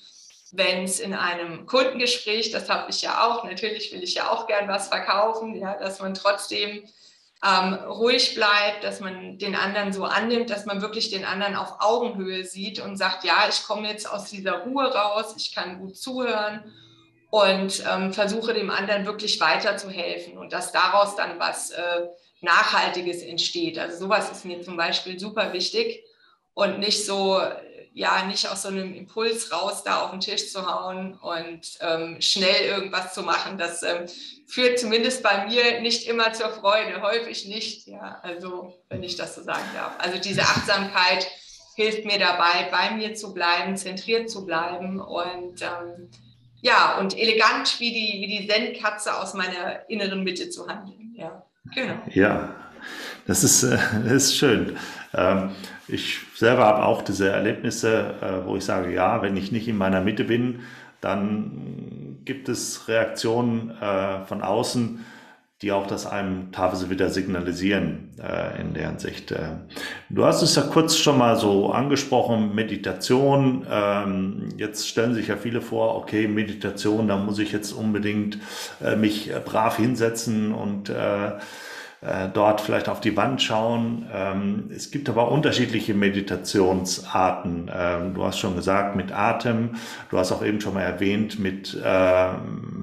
wenn 0.52 0.84
es 0.84 1.00
in 1.00 1.14
einem 1.14 1.66
Kundengespräch, 1.66 2.50
das 2.50 2.68
habe 2.68 2.90
ich 2.90 3.02
ja 3.02 3.26
auch, 3.26 3.44
natürlich 3.44 3.92
will 3.92 4.02
ich 4.02 4.14
ja 4.14 4.30
auch 4.30 4.46
gern 4.46 4.68
was 4.68 4.88
verkaufen, 4.88 5.54
ja, 5.54 5.74
dass 5.74 6.00
man 6.00 6.14
trotzdem 6.14 6.84
ähm, 7.44 7.74
ruhig 7.74 8.34
bleibt, 8.34 8.84
dass 8.84 9.00
man 9.00 9.38
den 9.38 9.54
anderen 9.54 9.92
so 9.92 10.04
annimmt, 10.04 10.50
dass 10.50 10.64
man 10.64 10.80
wirklich 10.80 11.10
den 11.10 11.24
anderen 11.24 11.56
auf 11.56 11.80
Augenhöhe 11.80 12.44
sieht 12.44 12.80
und 12.80 12.96
sagt, 12.96 13.24
ja, 13.24 13.46
ich 13.48 13.64
komme 13.64 13.88
jetzt 13.88 14.10
aus 14.10 14.30
dieser 14.30 14.60
Ruhe 14.60 14.86
raus, 14.86 15.34
ich 15.36 15.54
kann 15.54 15.80
gut 15.80 15.96
zuhören 15.96 16.72
und 17.30 17.82
ähm, 17.90 18.12
versuche 18.12 18.54
dem 18.54 18.70
anderen 18.70 19.06
wirklich 19.06 19.40
weiterzuhelfen 19.40 20.38
und 20.38 20.52
dass 20.52 20.72
daraus 20.72 21.16
dann 21.16 21.38
was 21.38 21.70
äh, 21.70 22.06
Nachhaltiges 22.44 23.22
entsteht. 23.22 23.78
Also 23.78 23.98
sowas 23.98 24.30
ist 24.30 24.44
mir 24.44 24.62
zum 24.62 24.76
Beispiel 24.76 25.18
super 25.18 25.52
wichtig 25.52 26.04
und 26.54 26.78
nicht 26.78 27.04
so 27.04 27.40
ja 27.94 28.26
nicht 28.26 28.48
aus 28.48 28.62
so 28.62 28.68
einem 28.68 28.92
Impuls 28.92 29.52
raus 29.52 29.84
da 29.84 30.02
auf 30.02 30.10
den 30.10 30.20
Tisch 30.20 30.50
zu 30.50 30.66
hauen 30.66 31.14
und 31.14 31.78
ähm, 31.80 32.20
schnell 32.20 32.66
irgendwas 32.66 33.14
zu 33.14 33.22
machen. 33.22 33.56
Das 33.56 33.84
ähm, 33.84 34.06
führt 34.46 34.80
zumindest 34.80 35.22
bei 35.22 35.46
mir 35.46 35.80
nicht 35.80 36.08
immer 36.08 36.32
zur 36.32 36.50
Freude, 36.50 37.00
häufig 37.02 37.46
nicht. 37.46 37.86
Ja, 37.86 38.18
also 38.22 38.74
wenn 38.88 39.04
ich 39.04 39.14
das 39.14 39.36
so 39.36 39.44
sagen 39.44 39.68
darf. 39.74 39.92
Also 39.98 40.18
diese 40.18 40.42
Achtsamkeit 40.42 41.28
hilft 41.76 42.04
mir 42.04 42.18
dabei, 42.18 42.68
bei 42.70 42.90
mir 42.90 43.14
zu 43.14 43.32
bleiben, 43.32 43.76
zentriert 43.76 44.28
zu 44.28 44.44
bleiben 44.44 45.00
und 45.00 45.62
ähm, 45.62 46.10
ja 46.62 46.98
und 46.98 47.16
elegant 47.16 47.78
wie 47.78 47.92
die 47.92 48.20
wie 48.20 48.38
die 48.38 48.48
Zen-Katze 48.48 49.16
aus 49.16 49.34
meiner 49.34 49.88
inneren 49.88 50.24
Mitte 50.24 50.50
zu 50.50 50.66
handeln. 50.66 51.03
Genau. 51.72 51.94
Ja, 52.12 52.54
das 53.26 53.44
ist, 53.44 53.62
äh, 53.64 53.78
das 54.04 54.12
ist 54.12 54.36
schön. 54.36 54.76
Ähm, 55.14 55.50
ich 55.88 56.18
selber 56.36 56.64
habe 56.66 56.84
auch 56.84 57.02
diese 57.02 57.30
Erlebnisse, 57.30 58.14
äh, 58.20 58.46
wo 58.46 58.56
ich 58.56 58.64
sage, 58.64 58.92
ja, 58.92 59.22
wenn 59.22 59.36
ich 59.36 59.52
nicht 59.52 59.68
in 59.68 59.76
meiner 59.78 60.00
Mitte 60.00 60.24
bin, 60.24 60.60
dann 61.00 62.18
gibt 62.24 62.48
es 62.48 62.88
Reaktionen 62.88 63.70
äh, 63.80 64.24
von 64.26 64.42
außen, 64.42 65.04
die 65.64 65.72
auch 65.72 65.86
das 65.86 66.04
einem 66.04 66.52
teilweise 66.52 66.90
wieder 66.90 67.08
signalisieren 67.08 68.10
äh, 68.22 68.60
in 68.60 68.74
der 68.74 68.88
Hinsicht. 68.88 69.34
Du 70.10 70.24
hast 70.26 70.42
es 70.42 70.56
ja 70.56 70.62
kurz 70.62 70.96
schon 70.96 71.16
mal 71.16 71.36
so 71.36 71.72
angesprochen, 71.72 72.54
Meditation. 72.54 73.66
Ähm, 73.70 74.50
jetzt 74.58 74.86
stellen 74.86 75.14
sich 75.14 75.28
ja 75.28 75.36
viele 75.36 75.62
vor, 75.62 75.96
okay, 75.96 76.28
Meditation, 76.28 77.08
da 77.08 77.16
muss 77.16 77.38
ich 77.38 77.50
jetzt 77.50 77.72
unbedingt 77.72 78.38
mich 78.98 79.32
brav 79.46 79.78
hinsetzen 79.78 80.52
und 80.52 80.92
äh, 82.04 82.28
dort 82.32 82.60
vielleicht 82.60 82.88
auf 82.88 83.00
die 83.00 83.16
Wand 83.16 83.40
schauen. 83.40 84.06
Ähm, 84.12 84.70
es 84.74 84.90
gibt 84.90 85.08
aber 85.08 85.30
unterschiedliche 85.30 85.94
Meditationsarten. 85.94 87.70
Ähm, 87.74 88.14
du 88.14 88.24
hast 88.24 88.38
schon 88.38 88.56
gesagt, 88.56 88.94
mit 88.94 89.10
Atem. 89.12 89.70
Du 90.10 90.18
hast 90.18 90.30
auch 90.30 90.44
eben 90.44 90.60
schon 90.60 90.74
mal 90.74 90.82
erwähnt, 90.82 91.38
mit, 91.38 91.80
äh, 91.82 92.32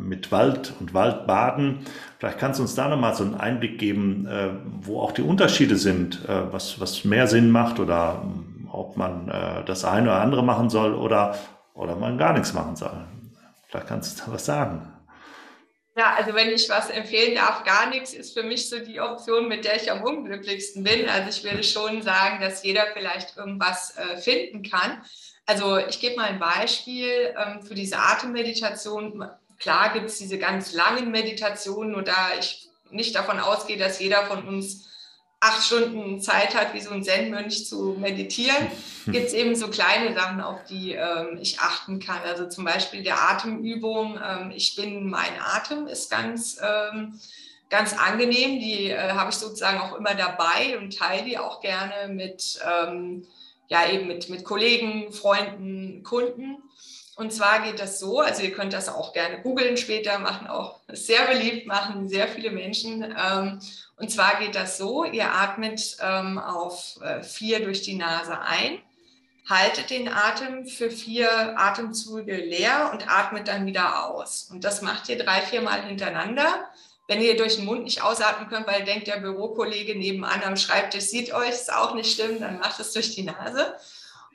mit 0.04 0.32
Wald 0.32 0.74
und 0.80 0.94
Waldbaden. 0.94 1.80
Vielleicht 2.18 2.40
kannst 2.40 2.60
du 2.60 2.64
uns 2.64 2.76
da 2.76 2.88
nochmal 2.88 3.14
so 3.14 3.24
einen 3.24 3.36
Einblick 3.36 3.78
geben, 3.78 4.26
äh, 4.26 4.50
wo 4.82 5.00
auch 5.02 5.12
die 5.12 5.22
Unterschiede 5.24 5.76
sind, 5.76 6.28
äh, 6.28 6.52
was, 6.52 6.80
was 6.80 7.06
mehr 7.06 7.28
Sinn 7.28 7.52
macht 7.52 7.80
oder 7.80 8.22
ähm, 8.24 8.68
ob 8.72 8.98
man 8.98 9.28
äh, 9.28 9.64
das 9.66 9.86
eine 9.86 10.08
oder 10.10 10.22
andere 10.22 10.44
machen 10.44 10.70
soll 10.70 10.96
oder, 10.96 11.36
oder 11.76 11.96
man 11.96 12.18
gar 12.18 12.34
nichts 12.34 12.54
machen 12.54 12.76
soll. 12.76 13.06
Vielleicht 13.68 13.88
kannst 13.88 14.20
du 14.20 14.26
da 14.26 14.34
was 14.34 14.46
sagen. 14.46 14.91
Ja, 15.98 16.14
also 16.16 16.34
wenn 16.34 16.50
ich 16.50 16.70
was 16.70 16.90
empfehlen 16.90 17.36
darf, 17.36 17.66
gar 17.66 17.90
nichts 17.90 18.14
ist 18.14 18.34
für 18.34 18.44
mich 18.44 18.70
so 18.70 18.80
die 18.80 19.02
Option, 19.02 19.50
mit 19.50 19.66
der 19.66 19.76
ich 19.76 19.92
am 19.92 20.04
unglücklichsten 20.04 20.84
bin. 20.84 21.10
Also 21.10 21.30
ich 21.30 21.44
würde 21.44 21.64
schon 21.64 22.02
sagen, 22.02 22.40
dass 22.40 22.64
jeder 22.64 22.88
vielleicht 22.94 23.36
irgendwas 23.36 23.98
äh, 23.98 24.18
finden 24.18 24.64
kann. 24.64 25.02
Also 25.46 25.78
ich 25.78 26.00
gebe 26.00 26.16
mal 26.16 26.30
ein 26.30 26.40
Beispiel 26.40 27.36
ähm, 27.38 27.62
für 27.62 27.76
diese 27.76 27.98
Atemmeditation. 27.98 29.30
Klar 29.60 29.92
gibt 29.92 30.06
es 30.06 30.18
diese 30.18 30.40
ganz 30.40 30.72
langen 30.72 31.12
Meditationen, 31.12 31.92
nur 31.92 32.04
da 32.04 32.30
ich 32.40 32.70
nicht 32.90 33.14
davon 33.14 33.40
ausgehe, 33.40 33.78
dass 33.78 34.00
jeder 34.00 34.26
von 34.28 34.48
uns 34.48 34.91
acht 35.42 35.64
Stunden 35.64 36.22
Zeit 36.22 36.56
hat, 36.56 36.74
wie 36.74 36.80
so 36.80 36.92
ein 36.92 37.04
Zen-Mönch 37.04 37.66
zu 37.66 37.98
meditieren, 38.00 38.68
gibt 39.08 39.28
es 39.28 39.34
eben 39.34 39.56
so 39.56 39.70
kleine 39.70 40.14
Sachen, 40.14 40.40
auf 40.40 40.64
die 40.70 40.94
ähm, 40.94 41.40
ich 41.42 41.60
achten 41.60 42.00
kann. 42.00 42.22
Also 42.24 42.48
zum 42.48 42.64
Beispiel 42.64 43.02
der 43.04 43.20
Atemübung. 43.20 44.20
Ähm, 44.24 44.52
ich 44.56 44.76
bin 44.76 45.10
mein 45.10 45.42
Atem 45.42 45.88
ist 45.88 46.12
ganz, 46.12 46.62
ähm, 46.62 47.20
ganz 47.72 47.98
angenehm. 47.98 48.60
Die 48.60 48.92
äh, 48.92 49.14
habe 49.14 49.32
ich 49.32 49.38
sozusagen 49.38 49.82
auch 49.82 49.98
immer 49.98 50.14
dabei 50.14 50.78
und 50.78 50.96
teile 50.96 51.26
die 51.26 51.40
auch 51.40 51.60
gerne 51.60 52.14
mit, 52.14 52.60
ähm, 52.64 53.26
ja, 53.68 53.90
eben 53.90 54.08
mit, 54.08 54.30
mit 54.30 54.44
Kollegen, 54.44 55.12
Freunden, 55.12 56.04
Kunden. 56.04 56.58
Und 57.16 57.34
zwar 57.34 57.64
geht 57.64 57.80
das 57.80 58.00
so, 58.00 58.20
also 58.20 58.42
ihr 58.42 58.52
könnt 58.52 58.74
das 58.74 58.90
auch 58.90 59.14
gerne 59.14 59.42
googeln 59.42 59.78
später, 59.78 60.20
machen 60.20 60.48
auch 60.48 60.80
sehr 60.88 61.26
beliebt, 61.26 61.68
machen 61.68 62.08
sehr 62.08 62.28
viele 62.28 62.52
Menschen. 62.52 63.14
Und 64.02 64.10
zwar 64.10 64.40
geht 64.40 64.56
das 64.56 64.80
so, 64.80 65.04
ihr 65.06 65.32
atmet 65.32 65.98
ähm, 66.02 66.40
auf 66.40 67.00
äh, 67.04 67.22
vier 67.22 67.64
durch 67.64 67.84
die 67.84 67.94
Nase 67.94 68.40
ein, 68.42 68.80
haltet 69.48 69.92
den 69.92 70.10
Atem 70.12 70.66
für 70.66 70.90
vier 70.90 71.30
Atemzüge 71.60 72.36
leer 72.36 72.90
und 72.92 73.08
atmet 73.08 73.48
dann 73.48 73.68
wieder 73.68 74.08
aus. 74.08 74.50
Und 74.52 74.64
das 74.64 74.82
macht 74.82 75.08
ihr 75.08 75.20
drei, 75.24 75.42
vier 75.42 75.62
Mal 75.62 75.84
hintereinander. 75.84 76.68
Wenn 77.08 77.22
ihr 77.22 77.38
durch 77.38 77.58
den 77.58 77.66
Mund 77.66 77.84
nicht 77.84 78.02
ausatmen 78.02 78.50
könnt, 78.50 78.66
weil 78.66 78.86
denkt 78.86 79.06
der 79.06 79.20
Bürokollege 79.20 79.96
nebenan 79.96 80.42
am 80.44 80.58
Schreibtisch 80.58 81.04
sieht 81.04 81.32
euch, 81.32 81.50
ist 81.50 81.72
auch 81.72 81.94
nicht 81.94 82.16
schlimm, 82.16 82.40
dann 82.40 82.58
macht 82.58 82.80
es 82.80 82.94
durch 82.94 83.14
die 83.14 83.24
Nase. 83.24 83.76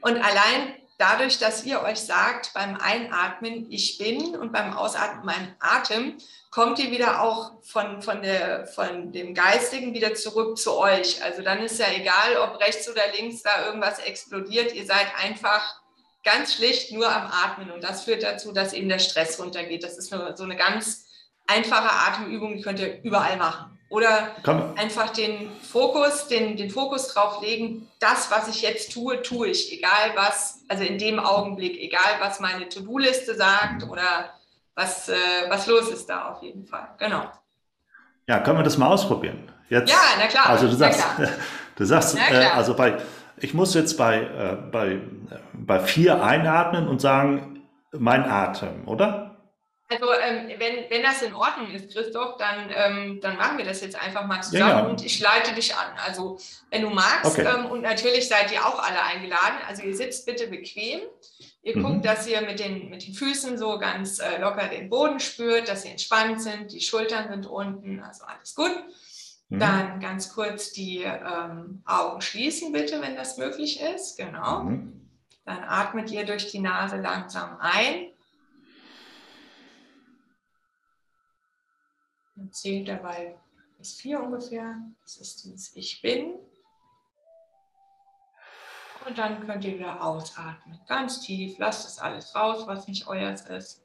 Und 0.00 0.16
allein 0.18 0.76
dadurch, 0.98 1.38
dass 1.38 1.64
ihr 1.64 1.82
euch 1.82 2.00
sagt 2.00 2.52
beim 2.54 2.76
Einatmen, 2.76 3.70
ich 3.70 3.98
bin 3.98 4.36
und 4.36 4.52
beim 4.52 4.76
Ausatmen 4.76 5.24
mein 5.24 5.56
Atem, 5.58 6.16
kommt 6.50 6.78
ihr 6.78 6.90
wieder 6.90 7.22
auch 7.22 7.62
von, 7.62 8.00
von, 8.02 8.22
der, 8.22 8.66
von 8.66 9.12
dem 9.12 9.34
Geistigen 9.34 9.92
wieder 9.92 10.14
zurück 10.14 10.56
zu 10.58 10.76
euch. 10.76 11.22
Also 11.22 11.42
dann 11.42 11.62
ist 11.62 11.78
ja 11.78 11.86
egal, 11.94 12.38
ob 12.38 12.60
rechts 12.60 12.88
oder 12.88 13.02
links 13.18 13.42
da 13.42 13.66
irgendwas 13.66 13.98
explodiert. 13.98 14.74
Ihr 14.74 14.86
seid 14.86 15.06
einfach 15.22 15.80
ganz 16.24 16.54
schlicht 16.54 16.92
nur 16.92 17.08
am 17.08 17.26
Atmen 17.26 17.70
und 17.70 17.84
das 17.84 18.04
führt 18.04 18.22
dazu, 18.22 18.52
dass 18.52 18.72
eben 18.72 18.88
der 18.88 18.98
Stress 18.98 19.38
runtergeht. 19.38 19.84
Das 19.84 19.98
ist 19.98 20.10
nur 20.10 20.36
so 20.36 20.44
eine 20.44 20.56
ganz 20.56 21.06
einfache 21.46 21.90
Atemübung, 21.90 22.56
die 22.56 22.62
könnt 22.62 22.80
ihr 22.80 23.02
überall 23.02 23.36
machen. 23.36 23.75
Oder 23.88 24.30
Komm. 24.42 24.74
einfach 24.76 25.10
den 25.10 25.48
Fokus, 25.62 26.26
den, 26.26 26.56
den 26.56 26.70
Fokus 26.70 27.08
drauf 27.08 27.40
legen, 27.40 27.88
das, 28.00 28.30
was 28.32 28.48
ich 28.48 28.62
jetzt 28.62 28.92
tue, 28.92 29.22
tue 29.22 29.48
ich, 29.48 29.72
egal 29.72 30.12
was, 30.16 30.64
also 30.68 30.82
in 30.82 30.98
dem 30.98 31.20
Augenblick, 31.20 31.80
egal 31.80 32.16
was 32.20 32.40
meine 32.40 32.68
To-Do-Liste 32.68 33.36
sagt 33.36 33.84
oder 33.84 34.30
was, 34.74 35.08
äh, 35.08 35.14
was 35.48 35.66
los 35.68 35.88
ist 35.88 36.06
da 36.08 36.32
auf 36.32 36.42
jeden 36.42 36.66
Fall. 36.66 36.88
Genau. 36.98 37.30
Ja, 38.26 38.40
können 38.40 38.58
wir 38.58 38.64
das 38.64 38.76
mal 38.76 38.88
ausprobieren? 38.88 39.52
Jetzt, 39.68 39.90
ja, 39.90 39.98
na 40.18 40.26
klar. 40.26 40.48
Also 40.48 40.66
du 40.66 40.74
sagst, 40.74 41.04
du 41.76 41.84
sagst 41.84 42.16
äh, 42.16 42.46
also 42.54 42.74
bei, 42.74 42.98
ich 43.38 43.54
muss 43.54 43.74
jetzt 43.74 43.96
bei, 43.96 44.20
äh, 44.20 44.56
bei, 44.70 45.00
bei 45.52 45.78
vier 45.80 46.22
einatmen 46.22 46.88
und 46.88 47.00
sagen, 47.00 47.62
mein 47.92 48.24
Atem, 48.28 48.86
oder? 48.86 49.25
Also 49.88 50.06
ähm, 50.12 50.48
wenn, 50.58 50.90
wenn 50.90 51.02
das 51.02 51.22
in 51.22 51.32
Ordnung 51.32 51.70
ist, 51.70 51.92
Christoph, 51.92 52.36
dann, 52.38 52.70
ähm, 52.74 53.20
dann 53.20 53.36
machen 53.36 53.56
wir 53.56 53.64
das 53.64 53.80
jetzt 53.82 53.94
einfach 53.94 54.26
mal 54.26 54.42
zusammen 54.42 54.70
ja, 54.70 54.80
ja. 54.80 54.86
und 54.86 55.04
ich 55.04 55.20
leite 55.20 55.54
dich 55.54 55.76
an. 55.76 55.96
Also 56.04 56.38
wenn 56.70 56.82
du 56.82 56.90
magst 56.90 57.38
okay. 57.38 57.46
ähm, 57.46 57.66
und 57.66 57.82
natürlich 57.82 58.26
seid 58.26 58.50
ihr 58.52 58.66
auch 58.66 58.80
alle 58.82 59.00
eingeladen. 59.00 59.58
Also 59.68 59.84
ihr 59.84 59.94
sitzt 59.94 60.26
bitte 60.26 60.48
bequem. 60.48 61.00
Ihr 61.62 61.78
mhm. 61.78 61.82
guckt, 61.82 62.04
dass 62.04 62.26
ihr 62.26 62.40
mit 62.40 62.58
den, 62.58 62.90
mit 62.90 63.06
den 63.06 63.14
Füßen 63.14 63.58
so 63.58 63.78
ganz 63.78 64.18
äh, 64.18 64.40
locker 64.40 64.66
den 64.66 64.90
Boden 64.90 65.20
spürt, 65.20 65.68
dass 65.68 65.82
sie 65.82 65.90
entspannt 65.90 66.42
sind, 66.42 66.72
die 66.72 66.80
Schultern 66.80 67.28
sind 67.28 67.46
unten, 67.46 68.00
also 68.00 68.24
alles 68.24 68.56
gut. 68.56 68.74
Mhm. 69.48 69.58
Dann 69.60 70.00
ganz 70.00 70.34
kurz 70.34 70.72
die 70.72 71.02
ähm, 71.04 71.82
Augen 71.84 72.20
schließen, 72.20 72.72
bitte, 72.72 73.00
wenn 73.02 73.14
das 73.14 73.38
möglich 73.38 73.80
ist. 73.80 74.16
Genau. 74.16 74.64
Mhm. 74.64 75.08
Dann 75.44 75.62
atmet 75.62 76.10
ihr 76.10 76.26
durch 76.26 76.50
die 76.50 76.58
Nase 76.58 76.96
langsam 76.96 77.56
ein 77.60 78.08
Und 82.36 82.54
zählt 82.54 82.88
dabei 82.88 83.38
bis 83.78 83.94
vier 83.94 84.22
ungefähr. 84.22 84.80
Das 85.02 85.16
ist 85.16 85.44
dieses 85.44 85.74
Ich 85.76 86.00
bin. 86.02 86.38
Und 89.06 89.18
dann 89.18 89.46
könnt 89.46 89.64
ihr 89.64 89.78
wieder 89.78 90.02
ausatmen. 90.02 90.80
Ganz 90.86 91.20
tief. 91.20 91.58
Lasst 91.58 91.84
das 91.84 91.98
alles 91.98 92.34
raus, 92.34 92.66
was 92.66 92.88
nicht 92.88 93.06
euers 93.06 93.42
ist. 93.48 93.82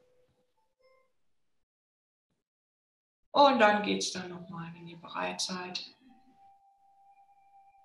Und 3.31 3.59
dann 3.59 3.83
geht 3.83 3.99
es 3.99 4.11
dann 4.11 4.29
nochmal, 4.29 4.73
wenn 4.73 4.87
ihr 4.87 4.97
bereit 4.97 5.39
seid. 5.39 5.79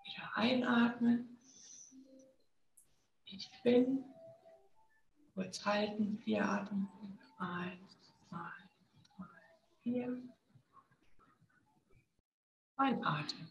Wieder 0.04 0.30
einatmen. 0.34 1.38
Ich 3.26 3.50
bin. 3.62 4.04
Kurz 5.34 5.64
halten. 5.64 6.18
Vier 6.24 6.48
Atmen. 6.48 6.88
Eins, 7.38 7.98
zwei, 8.30 8.50
drei, 9.14 9.26
vier 9.82 10.22
einatmen. 12.76 13.50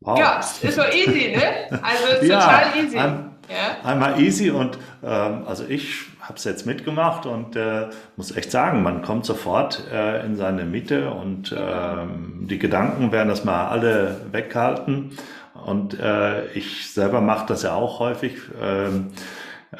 Wow. 0.00 0.18
Ja, 0.18 0.38
ist 0.38 0.74
so 0.74 0.82
easy, 0.82 1.36
ne? 1.36 1.80
Also 1.82 2.06
ist 2.20 2.28
ja, 2.28 2.40
total 2.40 2.84
easy. 2.84 2.98
Ein, 2.98 3.30
ja? 3.48 3.88
Einmal 3.88 4.20
easy 4.20 4.50
und 4.50 4.78
ähm, 5.02 5.44
also 5.46 5.64
ich 5.68 6.04
habe 6.20 6.34
es 6.34 6.44
jetzt 6.44 6.66
mitgemacht 6.66 7.26
und 7.26 7.56
äh, 7.56 7.88
muss 8.16 8.36
echt 8.36 8.50
sagen, 8.50 8.82
man 8.82 9.02
kommt 9.02 9.24
sofort 9.24 9.84
äh, 9.92 10.24
in 10.26 10.36
seine 10.36 10.64
Mitte 10.64 11.10
und 11.10 11.54
ähm, 11.56 12.46
die 12.48 12.58
Gedanken 12.58 13.12
werden 13.12 13.28
das 13.28 13.44
mal 13.44 13.68
alle 13.68 14.20
weggehalten. 14.32 15.16
Und 15.64 15.98
äh, 15.98 16.46
ich 16.52 16.92
selber 16.92 17.20
mache 17.20 17.46
das 17.46 17.62
ja 17.62 17.74
auch 17.74 17.98
häufig. 18.00 18.38
Ähm, 18.60 19.12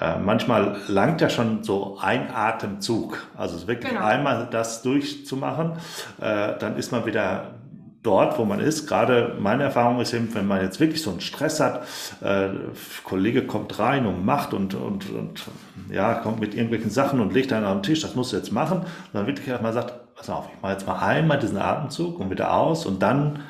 äh, 0.00 0.18
manchmal 0.18 0.76
langt 0.88 1.20
ja 1.20 1.28
schon 1.28 1.62
so 1.62 1.98
ein 2.00 2.30
Atemzug, 2.34 3.26
also 3.36 3.66
wirklich 3.68 3.92
genau. 3.92 4.04
einmal 4.04 4.48
das 4.50 4.82
durchzumachen, 4.82 5.72
äh, 6.20 6.58
dann 6.58 6.76
ist 6.76 6.92
man 6.92 7.06
wieder 7.06 7.55
dort, 8.06 8.38
wo 8.38 8.44
man 8.44 8.60
ist. 8.60 8.86
Gerade 8.86 9.34
meine 9.40 9.64
Erfahrung 9.64 10.00
ist 10.00 10.14
eben, 10.14 10.32
wenn 10.34 10.46
man 10.46 10.62
jetzt 10.62 10.78
wirklich 10.78 11.02
so 11.02 11.10
einen 11.10 11.20
Stress 11.20 11.60
hat, 11.60 11.86
äh, 12.22 12.48
Kollege 13.04 13.46
kommt 13.46 13.78
rein 13.78 14.06
und 14.06 14.24
macht 14.24 14.54
und, 14.54 14.74
und, 14.74 15.10
und 15.10 15.42
ja, 15.90 16.14
kommt 16.14 16.40
mit 16.40 16.54
irgendwelchen 16.54 16.90
Sachen 16.90 17.20
und 17.20 17.32
legt 17.32 17.50
dann 17.50 17.64
auf 17.64 17.74
den 17.74 17.82
Tisch, 17.82 18.00
das 18.00 18.14
musst 18.14 18.32
du 18.32 18.36
jetzt 18.36 18.52
machen. 18.52 18.78
Und 18.78 19.14
dann 19.14 19.26
wirklich 19.26 19.48
erstmal 19.48 19.72
sagt, 19.72 20.14
pass 20.14 20.30
auf, 20.30 20.48
ich 20.54 20.62
mache 20.62 20.72
jetzt 20.72 20.86
mal 20.86 20.98
einmal 20.98 21.38
diesen 21.38 21.58
Atemzug 21.58 22.20
und 22.20 22.30
wieder 22.30 22.54
aus 22.54 22.86
und 22.86 23.02
dann 23.02 23.40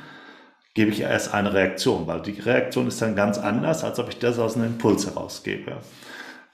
gebe 0.75 0.91
ich 0.91 1.01
erst 1.01 1.33
eine 1.33 1.55
Reaktion, 1.55 2.07
weil 2.07 2.21
die 2.21 2.39
Reaktion 2.39 2.87
ist 2.87 3.01
dann 3.01 3.17
ganz 3.17 3.39
anders, 3.39 3.85
als 3.85 3.99
ob 3.99 4.09
ich 4.09 4.19
das 4.19 4.39
aus 4.39 4.57
einem 4.57 4.67
Impuls 4.67 5.07
herausgebe. 5.07 5.79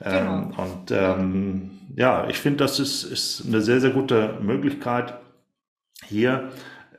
Ähm, 0.04 0.50
genau. 0.50 0.62
und 0.62 0.90
ähm, 0.90 1.70
ja, 1.96 2.26
ich 2.28 2.38
finde, 2.38 2.58
das 2.58 2.80
ist, 2.80 3.04
ist 3.04 3.44
eine 3.46 3.60
sehr, 3.60 3.80
sehr 3.80 3.90
gute 3.90 4.38
Möglichkeit, 4.40 5.14
hier 6.06 6.50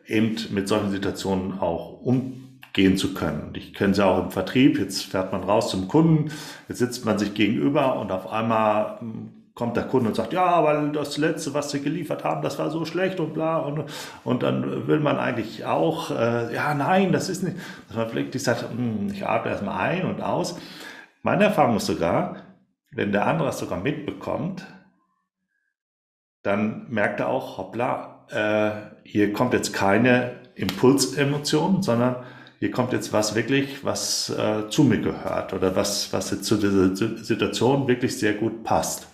eben 0.05 0.35
mit 0.51 0.67
solchen 0.67 0.91
Situationen 0.91 1.59
auch 1.59 2.01
umgehen 2.01 2.97
zu 2.97 3.13
können. 3.13 3.47
Und 3.47 3.57
ich 3.57 3.73
kenne 3.73 3.93
ja 3.93 4.05
auch 4.05 4.23
im 4.23 4.31
Vertrieb. 4.31 4.77
Jetzt 4.77 5.03
fährt 5.03 5.31
man 5.31 5.43
raus 5.43 5.69
zum 5.69 5.87
Kunden, 5.87 6.31
jetzt 6.67 6.79
sitzt 6.79 7.05
man 7.05 7.17
sich 7.17 7.33
gegenüber 7.33 7.99
und 7.99 8.11
auf 8.11 8.31
einmal 8.31 8.99
hm, 8.99 9.29
kommt 9.55 9.77
der 9.77 9.83
Kunde 9.83 10.09
und 10.09 10.15
sagt, 10.15 10.33
ja, 10.33 10.63
weil 10.63 10.91
das 10.91 11.17
letzte, 11.17 11.53
was 11.53 11.69
sie 11.69 11.81
geliefert 11.81 12.23
haben, 12.23 12.41
das 12.41 12.57
war 12.57 12.71
so 12.71 12.85
schlecht 12.85 13.19
und 13.19 13.33
bla. 13.33 13.57
Und, 13.57 13.85
und 14.23 14.43
dann 14.43 14.87
will 14.87 14.99
man 14.99 15.17
eigentlich 15.17 15.65
auch, 15.65 16.09
äh, 16.11 16.53
ja, 16.53 16.73
nein, 16.73 17.11
das 17.11 17.29
ist 17.29 17.43
nicht, 17.43 17.57
dass 17.87 17.97
man 17.97 18.09
vielleicht 18.09 18.39
sagt, 18.39 18.69
hm, 18.69 19.09
ich 19.11 19.25
atme 19.27 19.51
erstmal 19.51 19.79
ein 19.79 20.05
und 20.05 20.21
aus. 20.21 20.59
Meine 21.21 21.45
Erfahrung 21.45 21.77
ist 21.77 21.85
sogar, 21.85 22.37
wenn 22.91 23.11
der 23.11 23.27
andere 23.27 23.49
es 23.49 23.59
sogar 23.59 23.79
mitbekommt, 23.79 24.65
dann 26.41 26.87
merkt 26.89 27.19
er 27.19 27.29
auch, 27.29 27.57
hoppla, 27.57 28.12
äh, 28.29 28.71
hier 29.03 29.33
kommt 29.33 29.53
jetzt 29.53 29.73
keine 29.73 30.35
Impulsemotion, 30.55 31.81
sondern 31.81 32.17
hier 32.59 32.71
kommt 32.71 32.93
jetzt 32.93 33.11
was 33.11 33.35
wirklich, 33.35 33.83
was 33.83 34.29
äh, 34.29 34.69
zu 34.69 34.83
mir 34.83 34.99
gehört 34.99 35.53
oder 35.53 35.75
was, 35.75 36.13
was 36.13 36.31
jetzt 36.31 36.45
zu 36.45 36.55
dieser 36.55 36.95
Situation 36.95 37.87
wirklich 37.87 38.17
sehr 38.17 38.33
gut 38.33 38.63
passt. 38.63 39.07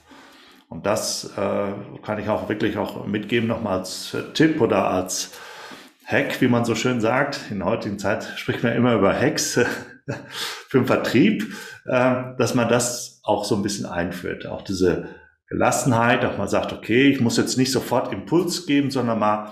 Und 0.68 0.86
das 0.86 1.32
äh, 1.36 1.72
kann 2.04 2.20
ich 2.20 2.30
auch 2.30 2.48
wirklich 2.48 2.78
auch 2.78 3.08
mitgeben, 3.08 3.48
nochmal 3.48 3.80
als 3.80 4.16
Tipp 4.36 4.62
oder 4.62 4.90
als 4.90 5.32
Hack, 6.06 6.42
wie 6.42 6.48
man 6.48 6.64
so 6.64 6.76
schön 6.76 7.02
sagt. 7.02 7.40
In 7.50 7.60
der 7.60 7.68
heutigen 7.68 7.98
Zeit 7.98 8.24
spricht 8.36 8.64
man 8.64 8.74
immer 8.74 8.94
über 8.94 9.14
Hacks 9.14 9.54
für 10.68 10.78
den 10.78 10.86
Vertrieb, 10.86 11.56
äh, 11.86 12.16
dass 12.38 12.54
man 12.54 12.70
das 12.70 13.20
auch 13.24 13.46
so 13.46 13.56
ein 13.56 13.64
bisschen 13.64 13.88
einführt. 13.88 14.46
Auch 14.46 14.62
diese 14.62 15.10
Gelassenheit, 15.50 16.24
auch 16.26 16.38
mal 16.38 16.48
sagt, 16.48 16.74
okay, 16.74 17.10
ich 17.10 17.20
muss 17.20 17.38
jetzt 17.38 17.58
nicht 17.58 17.72
sofort 17.72 18.14
Impuls 18.14 18.66
geben, 18.68 18.92
sondern 18.92 19.20
mal 19.20 19.52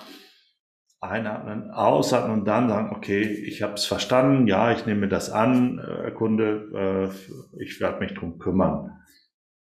einatmen, 1.02 1.72
ausatmen 1.72 2.40
und 2.40 2.46
dann 2.46 2.70
sagen, 2.70 2.96
okay, 2.96 3.22
ich 3.22 3.62
habe 3.62 3.74
es 3.74 3.86
verstanden, 3.86 4.48
ja, 4.48 4.72
ich 4.72 4.86
nehme 4.86 5.08
das 5.08 5.32
an, 5.32 5.80
äh, 5.80 6.12
Kunde, 6.12 7.12
äh, 7.14 7.64
ich 7.64 7.80
werde 7.80 8.00
mich 8.00 8.14
drum 8.14 8.40
kümmern. 8.40 8.92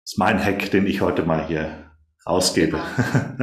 Das 0.03 0.13
ist 0.13 0.19
mein 0.19 0.43
Hack, 0.43 0.71
den 0.71 0.87
ich 0.87 1.01
heute 1.01 1.23
mal 1.23 1.47
hier 1.47 1.91
ausgebe. 2.25 2.79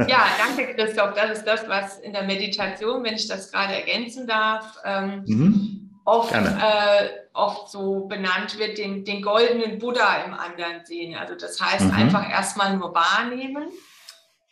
Ja, 0.08 0.26
danke 0.38 0.74
Christoph. 0.74 1.14
Das 1.14 1.38
ist 1.38 1.46
das, 1.46 1.68
was 1.68 1.98
in 1.98 2.12
der 2.12 2.24
Meditation, 2.24 3.04
wenn 3.04 3.14
ich 3.14 3.26
das 3.26 3.50
gerade 3.50 3.74
ergänzen 3.74 4.26
darf, 4.26 4.76
ähm, 4.84 5.24
mhm 5.26 5.87
oft, 6.08 6.32
äh, 6.32 7.10
oft 7.34 7.70
so 7.70 8.06
benannt 8.06 8.58
wird, 8.58 8.78
den, 8.78 9.04
den 9.04 9.20
goldenen 9.20 9.78
Buddha 9.78 10.24
im 10.24 10.32
anderen 10.32 10.84
sehen. 10.84 11.14
Also 11.14 11.34
das 11.34 11.60
heißt 11.60 11.84
mhm. 11.84 11.92
einfach 11.92 12.28
erstmal 12.30 12.76
nur 12.76 12.94
wahrnehmen 12.94 13.68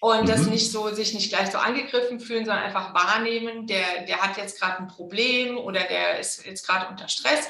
und 0.00 0.24
mhm. 0.24 0.26
das 0.26 0.46
nicht 0.46 0.70
so, 0.70 0.88
sich 0.90 1.14
nicht 1.14 1.30
gleich 1.30 1.50
so 1.50 1.58
angegriffen 1.58 2.20
fühlen, 2.20 2.44
sondern 2.44 2.64
einfach 2.64 2.94
wahrnehmen, 2.94 3.66
der, 3.66 4.04
der 4.06 4.18
hat 4.18 4.36
jetzt 4.36 4.60
gerade 4.60 4.82
ein 4.82 4.88
Problem 4.88 5.56
oder 5.56 5.80
der 5.80 6.20
ist 6.20 6.44
jetzt 6.44 6.66
gerade 6.66 6.88
unter 6.88 7.08
Stress 7.08 7.48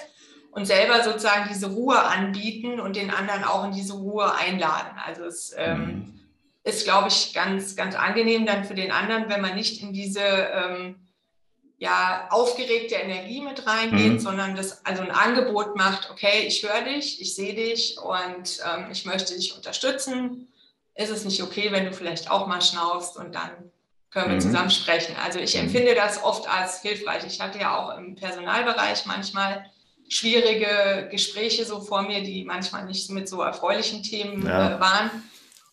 und 0.52 0.66
selber 0.66 1.02
sozusagen 1.02 1.48
diese 1.48 1.66
Ruhe 1.66 2.00
anbieten 2.00 2.78
und 2.78 2.94
den 2.94 3.10
anderen 3.10 3.42
auch 3.42 3.64
in 3.64 3.72
diese 3.72 3.94
Ruhe 3.94 4.32
einladen. 4.36 4.96
Also 5.04 5.24
es 5.24 5.52
ähm, 5.58 5.80
mhm. 5.80 6.20
ist, 6.62 6.84
glaube 6.84 7.08
ich, 7.08 7.34
ganz, 7.34 7.74
ganz 7.74 7.96
angenehm 7.96 8.46
dann 8.46 8.64
für 8.64 8.74
den 8.74 8.92
anderen, 8.92 9.28
wenn 9.28 9.40
man 9.40 9.56
nicht 9.56 9.82
in 9.82 9.92
diese 9.92 10.20
ähm, 10.20 11.05
ja, 11.78 12.28
aufgeregte 12.30 12.94
Energie 12.94 13.42
mit 13.42 13.66
reingeht, 13.66 14.14
mhm. 14.14 14.18
sondern 14.18 14.56
das 14.56 14.84
also 14.86 15.02
ein 15.02 15.10
Angebot 15.10 15.76
macht, 15.76 16.10
okay, 16.10 16.46
ich 16.46 16.62
höre 16.62 16.82
dich, 16.82 17.20
ich 17.20 17.34
sehe 17.34 17.54
dich 17.54 17.98
und 17.98 18.60
ähm, 18.64 18.90
ich 18.90 19.04
möchte 19.04 19.34
dich 19.34 19.54
unterstützen. 19.54 20.48
Ist 20.94 21.10
es 21.10 21.24
nicht 21.24 21.42
okay, 21.42 21.70
wenn 21.72 21.84
du 21.84 21.92
vielleicht 21.92 22.30
auch 22.30 22.46
mal 22.46 22.62
schnaufst 22.62 23.18
und 23.18 23.34
dann 23.34 23.50
können 24.10 24.28
wir 24.28 24.36
mhm. 24.36 24.40
zusammen 24.40 24.70
sprechen. 24.70 25.14
Also 25.22 25.38
ich 25.38 25.54
mhm. 25.54 25.62
empfinde 25.62 25.94
das 25.94 26.24
oft 26.24 26.48
als 26.48 26.80
hilfreich. 26.80 27.24
Ich 27.26 27.40
hatte 27.40 27.58
ja 27.58 27.76
auch 27.76 27.98
im 27.98 28.16
Personalbereich 28.16 29.04
manchmal 29.04 29.70
schwierige 30.08 31.08
Gespräche 31.10 31.66
so 31.66 31.80
vor 31.80 32.02
mir, 32.02 32.22
die 32.22 32.44
manchmal 32.44 32.86
nicht 32.86 33.10
mit 33.10 33.28
so 33.28 33.42
erfreulichen 33.42 34.02
Themen 34.02 34.46
ja. 34.46 34.76
äh, 34.76 34.80
waren. 34.80 35.10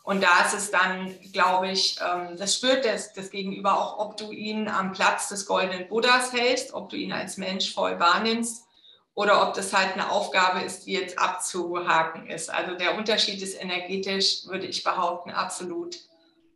Und 0.03 0.21
da 0.21 0.45
ist 0.45 0.53
es 0.53 0.69
dann, 0.69 1.15
glaube 1.31 1.71
ich, 1.71 1.97
ähm, 2.01 2.35
das 2.37 2.55
spürt 2.55 2.83
das, 2.83 3.13
das 3.13 3.29
Gegenüber 3.29 3.79
auch, 3.79 3.99
ob 3.99 4.17
du 4.17 4.31
ihn 4.31 4.67
am 4.67 4.91
Platz 4.91 5.29
des 5.29 5.45
goldenen 5.45 5.87
Buddhas 5.87 6.33
hältst, 6.33 6.73
ob 6.73 6.89
du 6.89 6.97
ihn 6.97 7.13
als 7.13 7.37
Mensch 7.37 7.73
voll 7.73 7.99
wahrnimmst 7.99 8.67
oder 9.15 9.47
ob 9.47 9.53
das 9.53 9.73
halt 9.73 9.93
eine 9.93 10.11
Aufgabe 10.11 10.61
ist, 10.61 10.85
die 10.85 10.91
jetzt 10.91 11.17
abzuhaken 11.17 12.27
ist. 12.27 12.53
Also 12.53 12.75
der 12.75 12.97
Unterschied 12.97 13.41
ist 13.41 13.59
energetisch, 13.61 14.45
würde 14.45 14.65
ich 14.65 14.83
behaupten, 14.83 15.31
absolut 15.31 15.95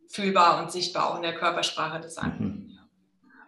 fühlbar 0.08 0.62
und 0.62 0.70
sichtbar 0.70 1.10
auch 1.10 1.16
in 1.16 1.22
der 1.22 1.34
Körpersprache 1.34 2.00
des 2.00 2.18
anderen. 2.18 2.46
Mhm. 2.46 2.78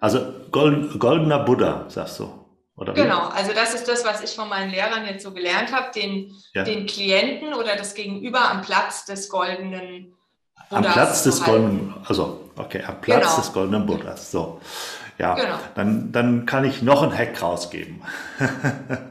Also 0.01 0.33
goldener 0.51 1.41
Buddha, 1.41 1.85
sagst 1.91 2.21
du. 2.21 2.40
Oder 2.81 2.95
genau, 2.95 3.29
also 3.29 3.53
das 3.53 3.75
ist 3.75 3.87
das, 3.87 4.05
was 4.07 4.23
ich 4.23 4.35
von 4.35 4.49
meinen 4.49 4.71
Lehrern 4.71 5.05
jetzt 5.07 5.23
so 5.23 5.33
gelernt 5.33 5.71
habe, 5.71 5.91
den, 5.95 6.35
ja. 6.55 6.65
den 6.65 6.87
Klienten 6.87 7.53
oder 7.53 7.77
das 7.77 7.95
Gegenüber 7.95 8.51
am 8.51 8.63
Platz 8.63 9.05
des 9.05 9.29
goldenen 9.29 10.15
Buddhas 10.71 10.87
am 10.87 10.93
Platz 10.93 11.23
des 11.25 11.43
goldenen, 11.43 11.95
also 12.07 12.49
okay, 12.57 12.83
am 12.87 13.01
Platz 13.01 13.25
genau. 13.25 13.37
des 13.37 13.53
goldenen 13.53 13.87
Buddhas. 13.87 14.31
So. 14.31 14.61
Ja, 15.19 15.35
genau. 15.35 15.57
dann, 15.75 16.13
dann 16.13 16.47
kann 16.47 16.65
ich 16.65 16.81
noch 16.81 17.03
ein 17.03 17.17
Hack 17.17 17.43
rausgeben. 17.43 18.03
Ja, 18.39 18.47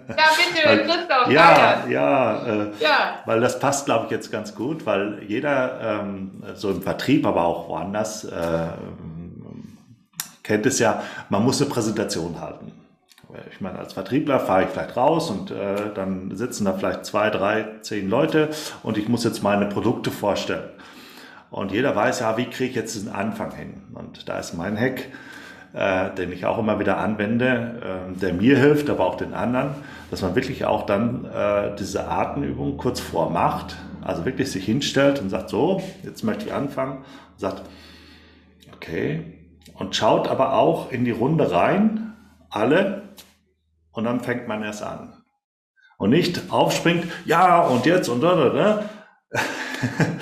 bitte, 0.07 0.83
Christoph. 0.85 1.29
Ja, 1.29 1.85
ja, 1.87 2.45
äh, 2.45 2.71
ja, 2.79 3.19
weil 3.25 3.39
das 3.41 3.59
passt, 3.59 3.85
glaube 3.85 4.05
ich, 4.05 4.11
jetzt 4.11 4.31
ganz 4.31 4.55
gut, 4.55 4.87
weil 4.87 5.21
jeder, 5.27 6.01
ähm, 6.01 6.43
so 6.55 6.71
im 6.71 6.81
Vertrieb, 6.81 7.27
aber 7.27 7.43
auch 7.43 7.69
woanders, 7.69 8.23
äh, 8.23 8.69
kennt 10.41 10.65
es 10.65 10.79
ja, 10.79 11.03
man 11.29 11.43
muss 11.43 11.61
eine 11.61 11.69
Präsentation 11.69 12.41
halten. 12.41 12.78
Ich 13.51 13.61
meine, 13.61 13.77
als 13.77 13.93
Vertriebler 13.93 14.39
fahre 14.39 14.63
ich 14.63 14.69
vielleicht 14.69 14.97
raus 14.97 15.29
und 15.29 15.51
äh, 15.51 15.93
dann 15.93 16.35
sitzen 16.35 16.65
da 16.65 16.73
vielleicht 16.73 17.05
zwei, 17.05 17.29
drei, 17.29 17.67
zehn 17.81 18.09
Leute 18.09 18.49
und 18.81 18.97
ich 18.97 19.07
muss 19.07 19.23
jetzt 19.23 19.43
meine 19.43 19.67
Produkte 19.67 20.09
vorstellen. 20.09 20.69
Und 21.51 21.71
jeder 21.71 21.95
weiß 21.95 22.21
ja, 22.21 22.37
wie 22.37 22.45
kriege 22.45 22.71
ich 22.71 22.75
jetzt 22.75 22.99
den 22.99 23.09
Anfang 23.09 23.53
hin? 23.53 23.81
Und 23.93 24.27
da 24.27 24.39
ist 24.39 24.55
mein 24.55 24.75
Hack, 24.79 25.09
äh, 25.73 26.13
den 26.15 26.31
ich 26.31 26.45
auch 26.45 26.57
immer 26.57 26.79
wieder 26.79 26.97
anwende, 26.97 28.07
äh, 28.15 28.19
der 28.19 28.33
mir 28.33 28.57
hilft, 28.57 28.89
aber 28.89 29.05
auch 29.05 29.15
den 29.15 29.35
anderen, 29.35 29.75
dass 30.09 30.23
man 30.23 30.33
wirklich 30.33 30.65
auch 30.65 30.87
dann 30.87 31.25
äh, 31.25 31.75
diese 31.77 32.07
Atemübung 32.07 32.77
kurz 32.77 32.99
vormacht, 32.99 33.75
also 34.01 34.25
wirklich 34.25 34.51
sich 34.51 34.65
hinstellt 34.65 35.21
und 35.21 35.29
sagt, 35.29 35.49
so, 35.49 35.81
jetzt 36.03 36.23
möchte 36.23 36.45
ich 36.45 36.53
anfangen, 36.53 37.03
sagt, 37.37 37.61
okay, 38.75 39.21
und 39.75 39.95
schaut 39.95 40.27
aber 40.27 40.53
auch 40.53 40.91
in 40.91 41.05
die 41.05 41.11
Runde 41.11 41.51
rein, 41.51 42.13
alle, 42.49 43.09
und 43.91 44.03
dann 44.03 44.21
fängt 44.21 44.47
man 44.47 44.63
erst 44.63 44.83
an. 44.83 45.23
Und 45.97 46.11
nicht 46.11 46.51
aufspringt, 46.51 47.05
ja, 47.25 47.61
und 47.61 47.85
jetzt 47.85 48.07
und 48.07 48.21
da, 48.21 48.35
da, 48.35 48.89
da. 49.29 50.19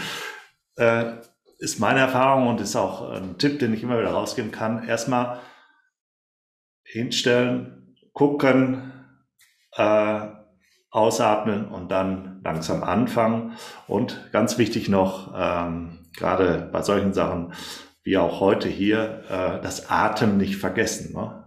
äh, 0.75 1.13
ist 1.59 1.79
meine 1.79 1.99
Erfahrung 1.99 2.47
und 2.47 2.61
ist 2.61 2.75
auch 2.75 3.09
ein 3.11 3.37
Tipp, 3.37 3.59
den 3.59 3.73
ich 3.73 3.83
immer 3.83 3.99
wieder 3.99 4.11
rausgeben 4.11 4.51
kann. 4.51 4.87
Erstmal 4.87 5.39
hinstellen, 6.83 7.95
gucken, 8.13 8.93
äh, 9.75 10.27
ausatmen 10.89 11.67
und 11.67 11.89
dann 11.89 12.41
langsam 12.43 12.83
anfangen. 12.83 13.57
Und 13.87 14.31
ganz 14.31 14.57
wichtig 14.57 14.89
noch, 14.89 15.33
ähm, 15.35 16.09
gerade 16.15 16.69
bei 16.71 16.81
solchen 16.81 17.13
Sachen 17.13 17.53
wie 18.03 18.17
auch 18.17 18.39
heute 18.39 18.69
hier, 18.69 19.23
äh, 19.29 19.61
das 19.61 19.89
Atem 19.91 20.37
nicht 20.37 20.55
vergessen. 20.57 21.13
Ne? 21.13 21.46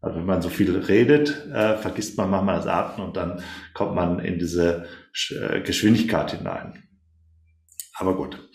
Also 0.00 0.16
wenn 0.16 0.26
man 0.26 0.40
so 0.40 0.48
viel 0.48 0.76
redet, 0.78 1.46
äh, 1.52 1.76
vergisst 1.76 2.16
man 2.16 2.30
manchmal 2.30 2.56
das 2.56 2.66
Atmen 2.66 3.06
und 3.06 3.16
dann 3.16 3.42
kommt 3.74 3.94
man 3.94 4.18
in 4.18 4.38
diese 4.38 4.86
äh, 5.30 5.60
Geschwindigkeit 5.60 6.30
hinein. 6.32 6.82
Aber 7.94 8.16
gut. 8.16 8.48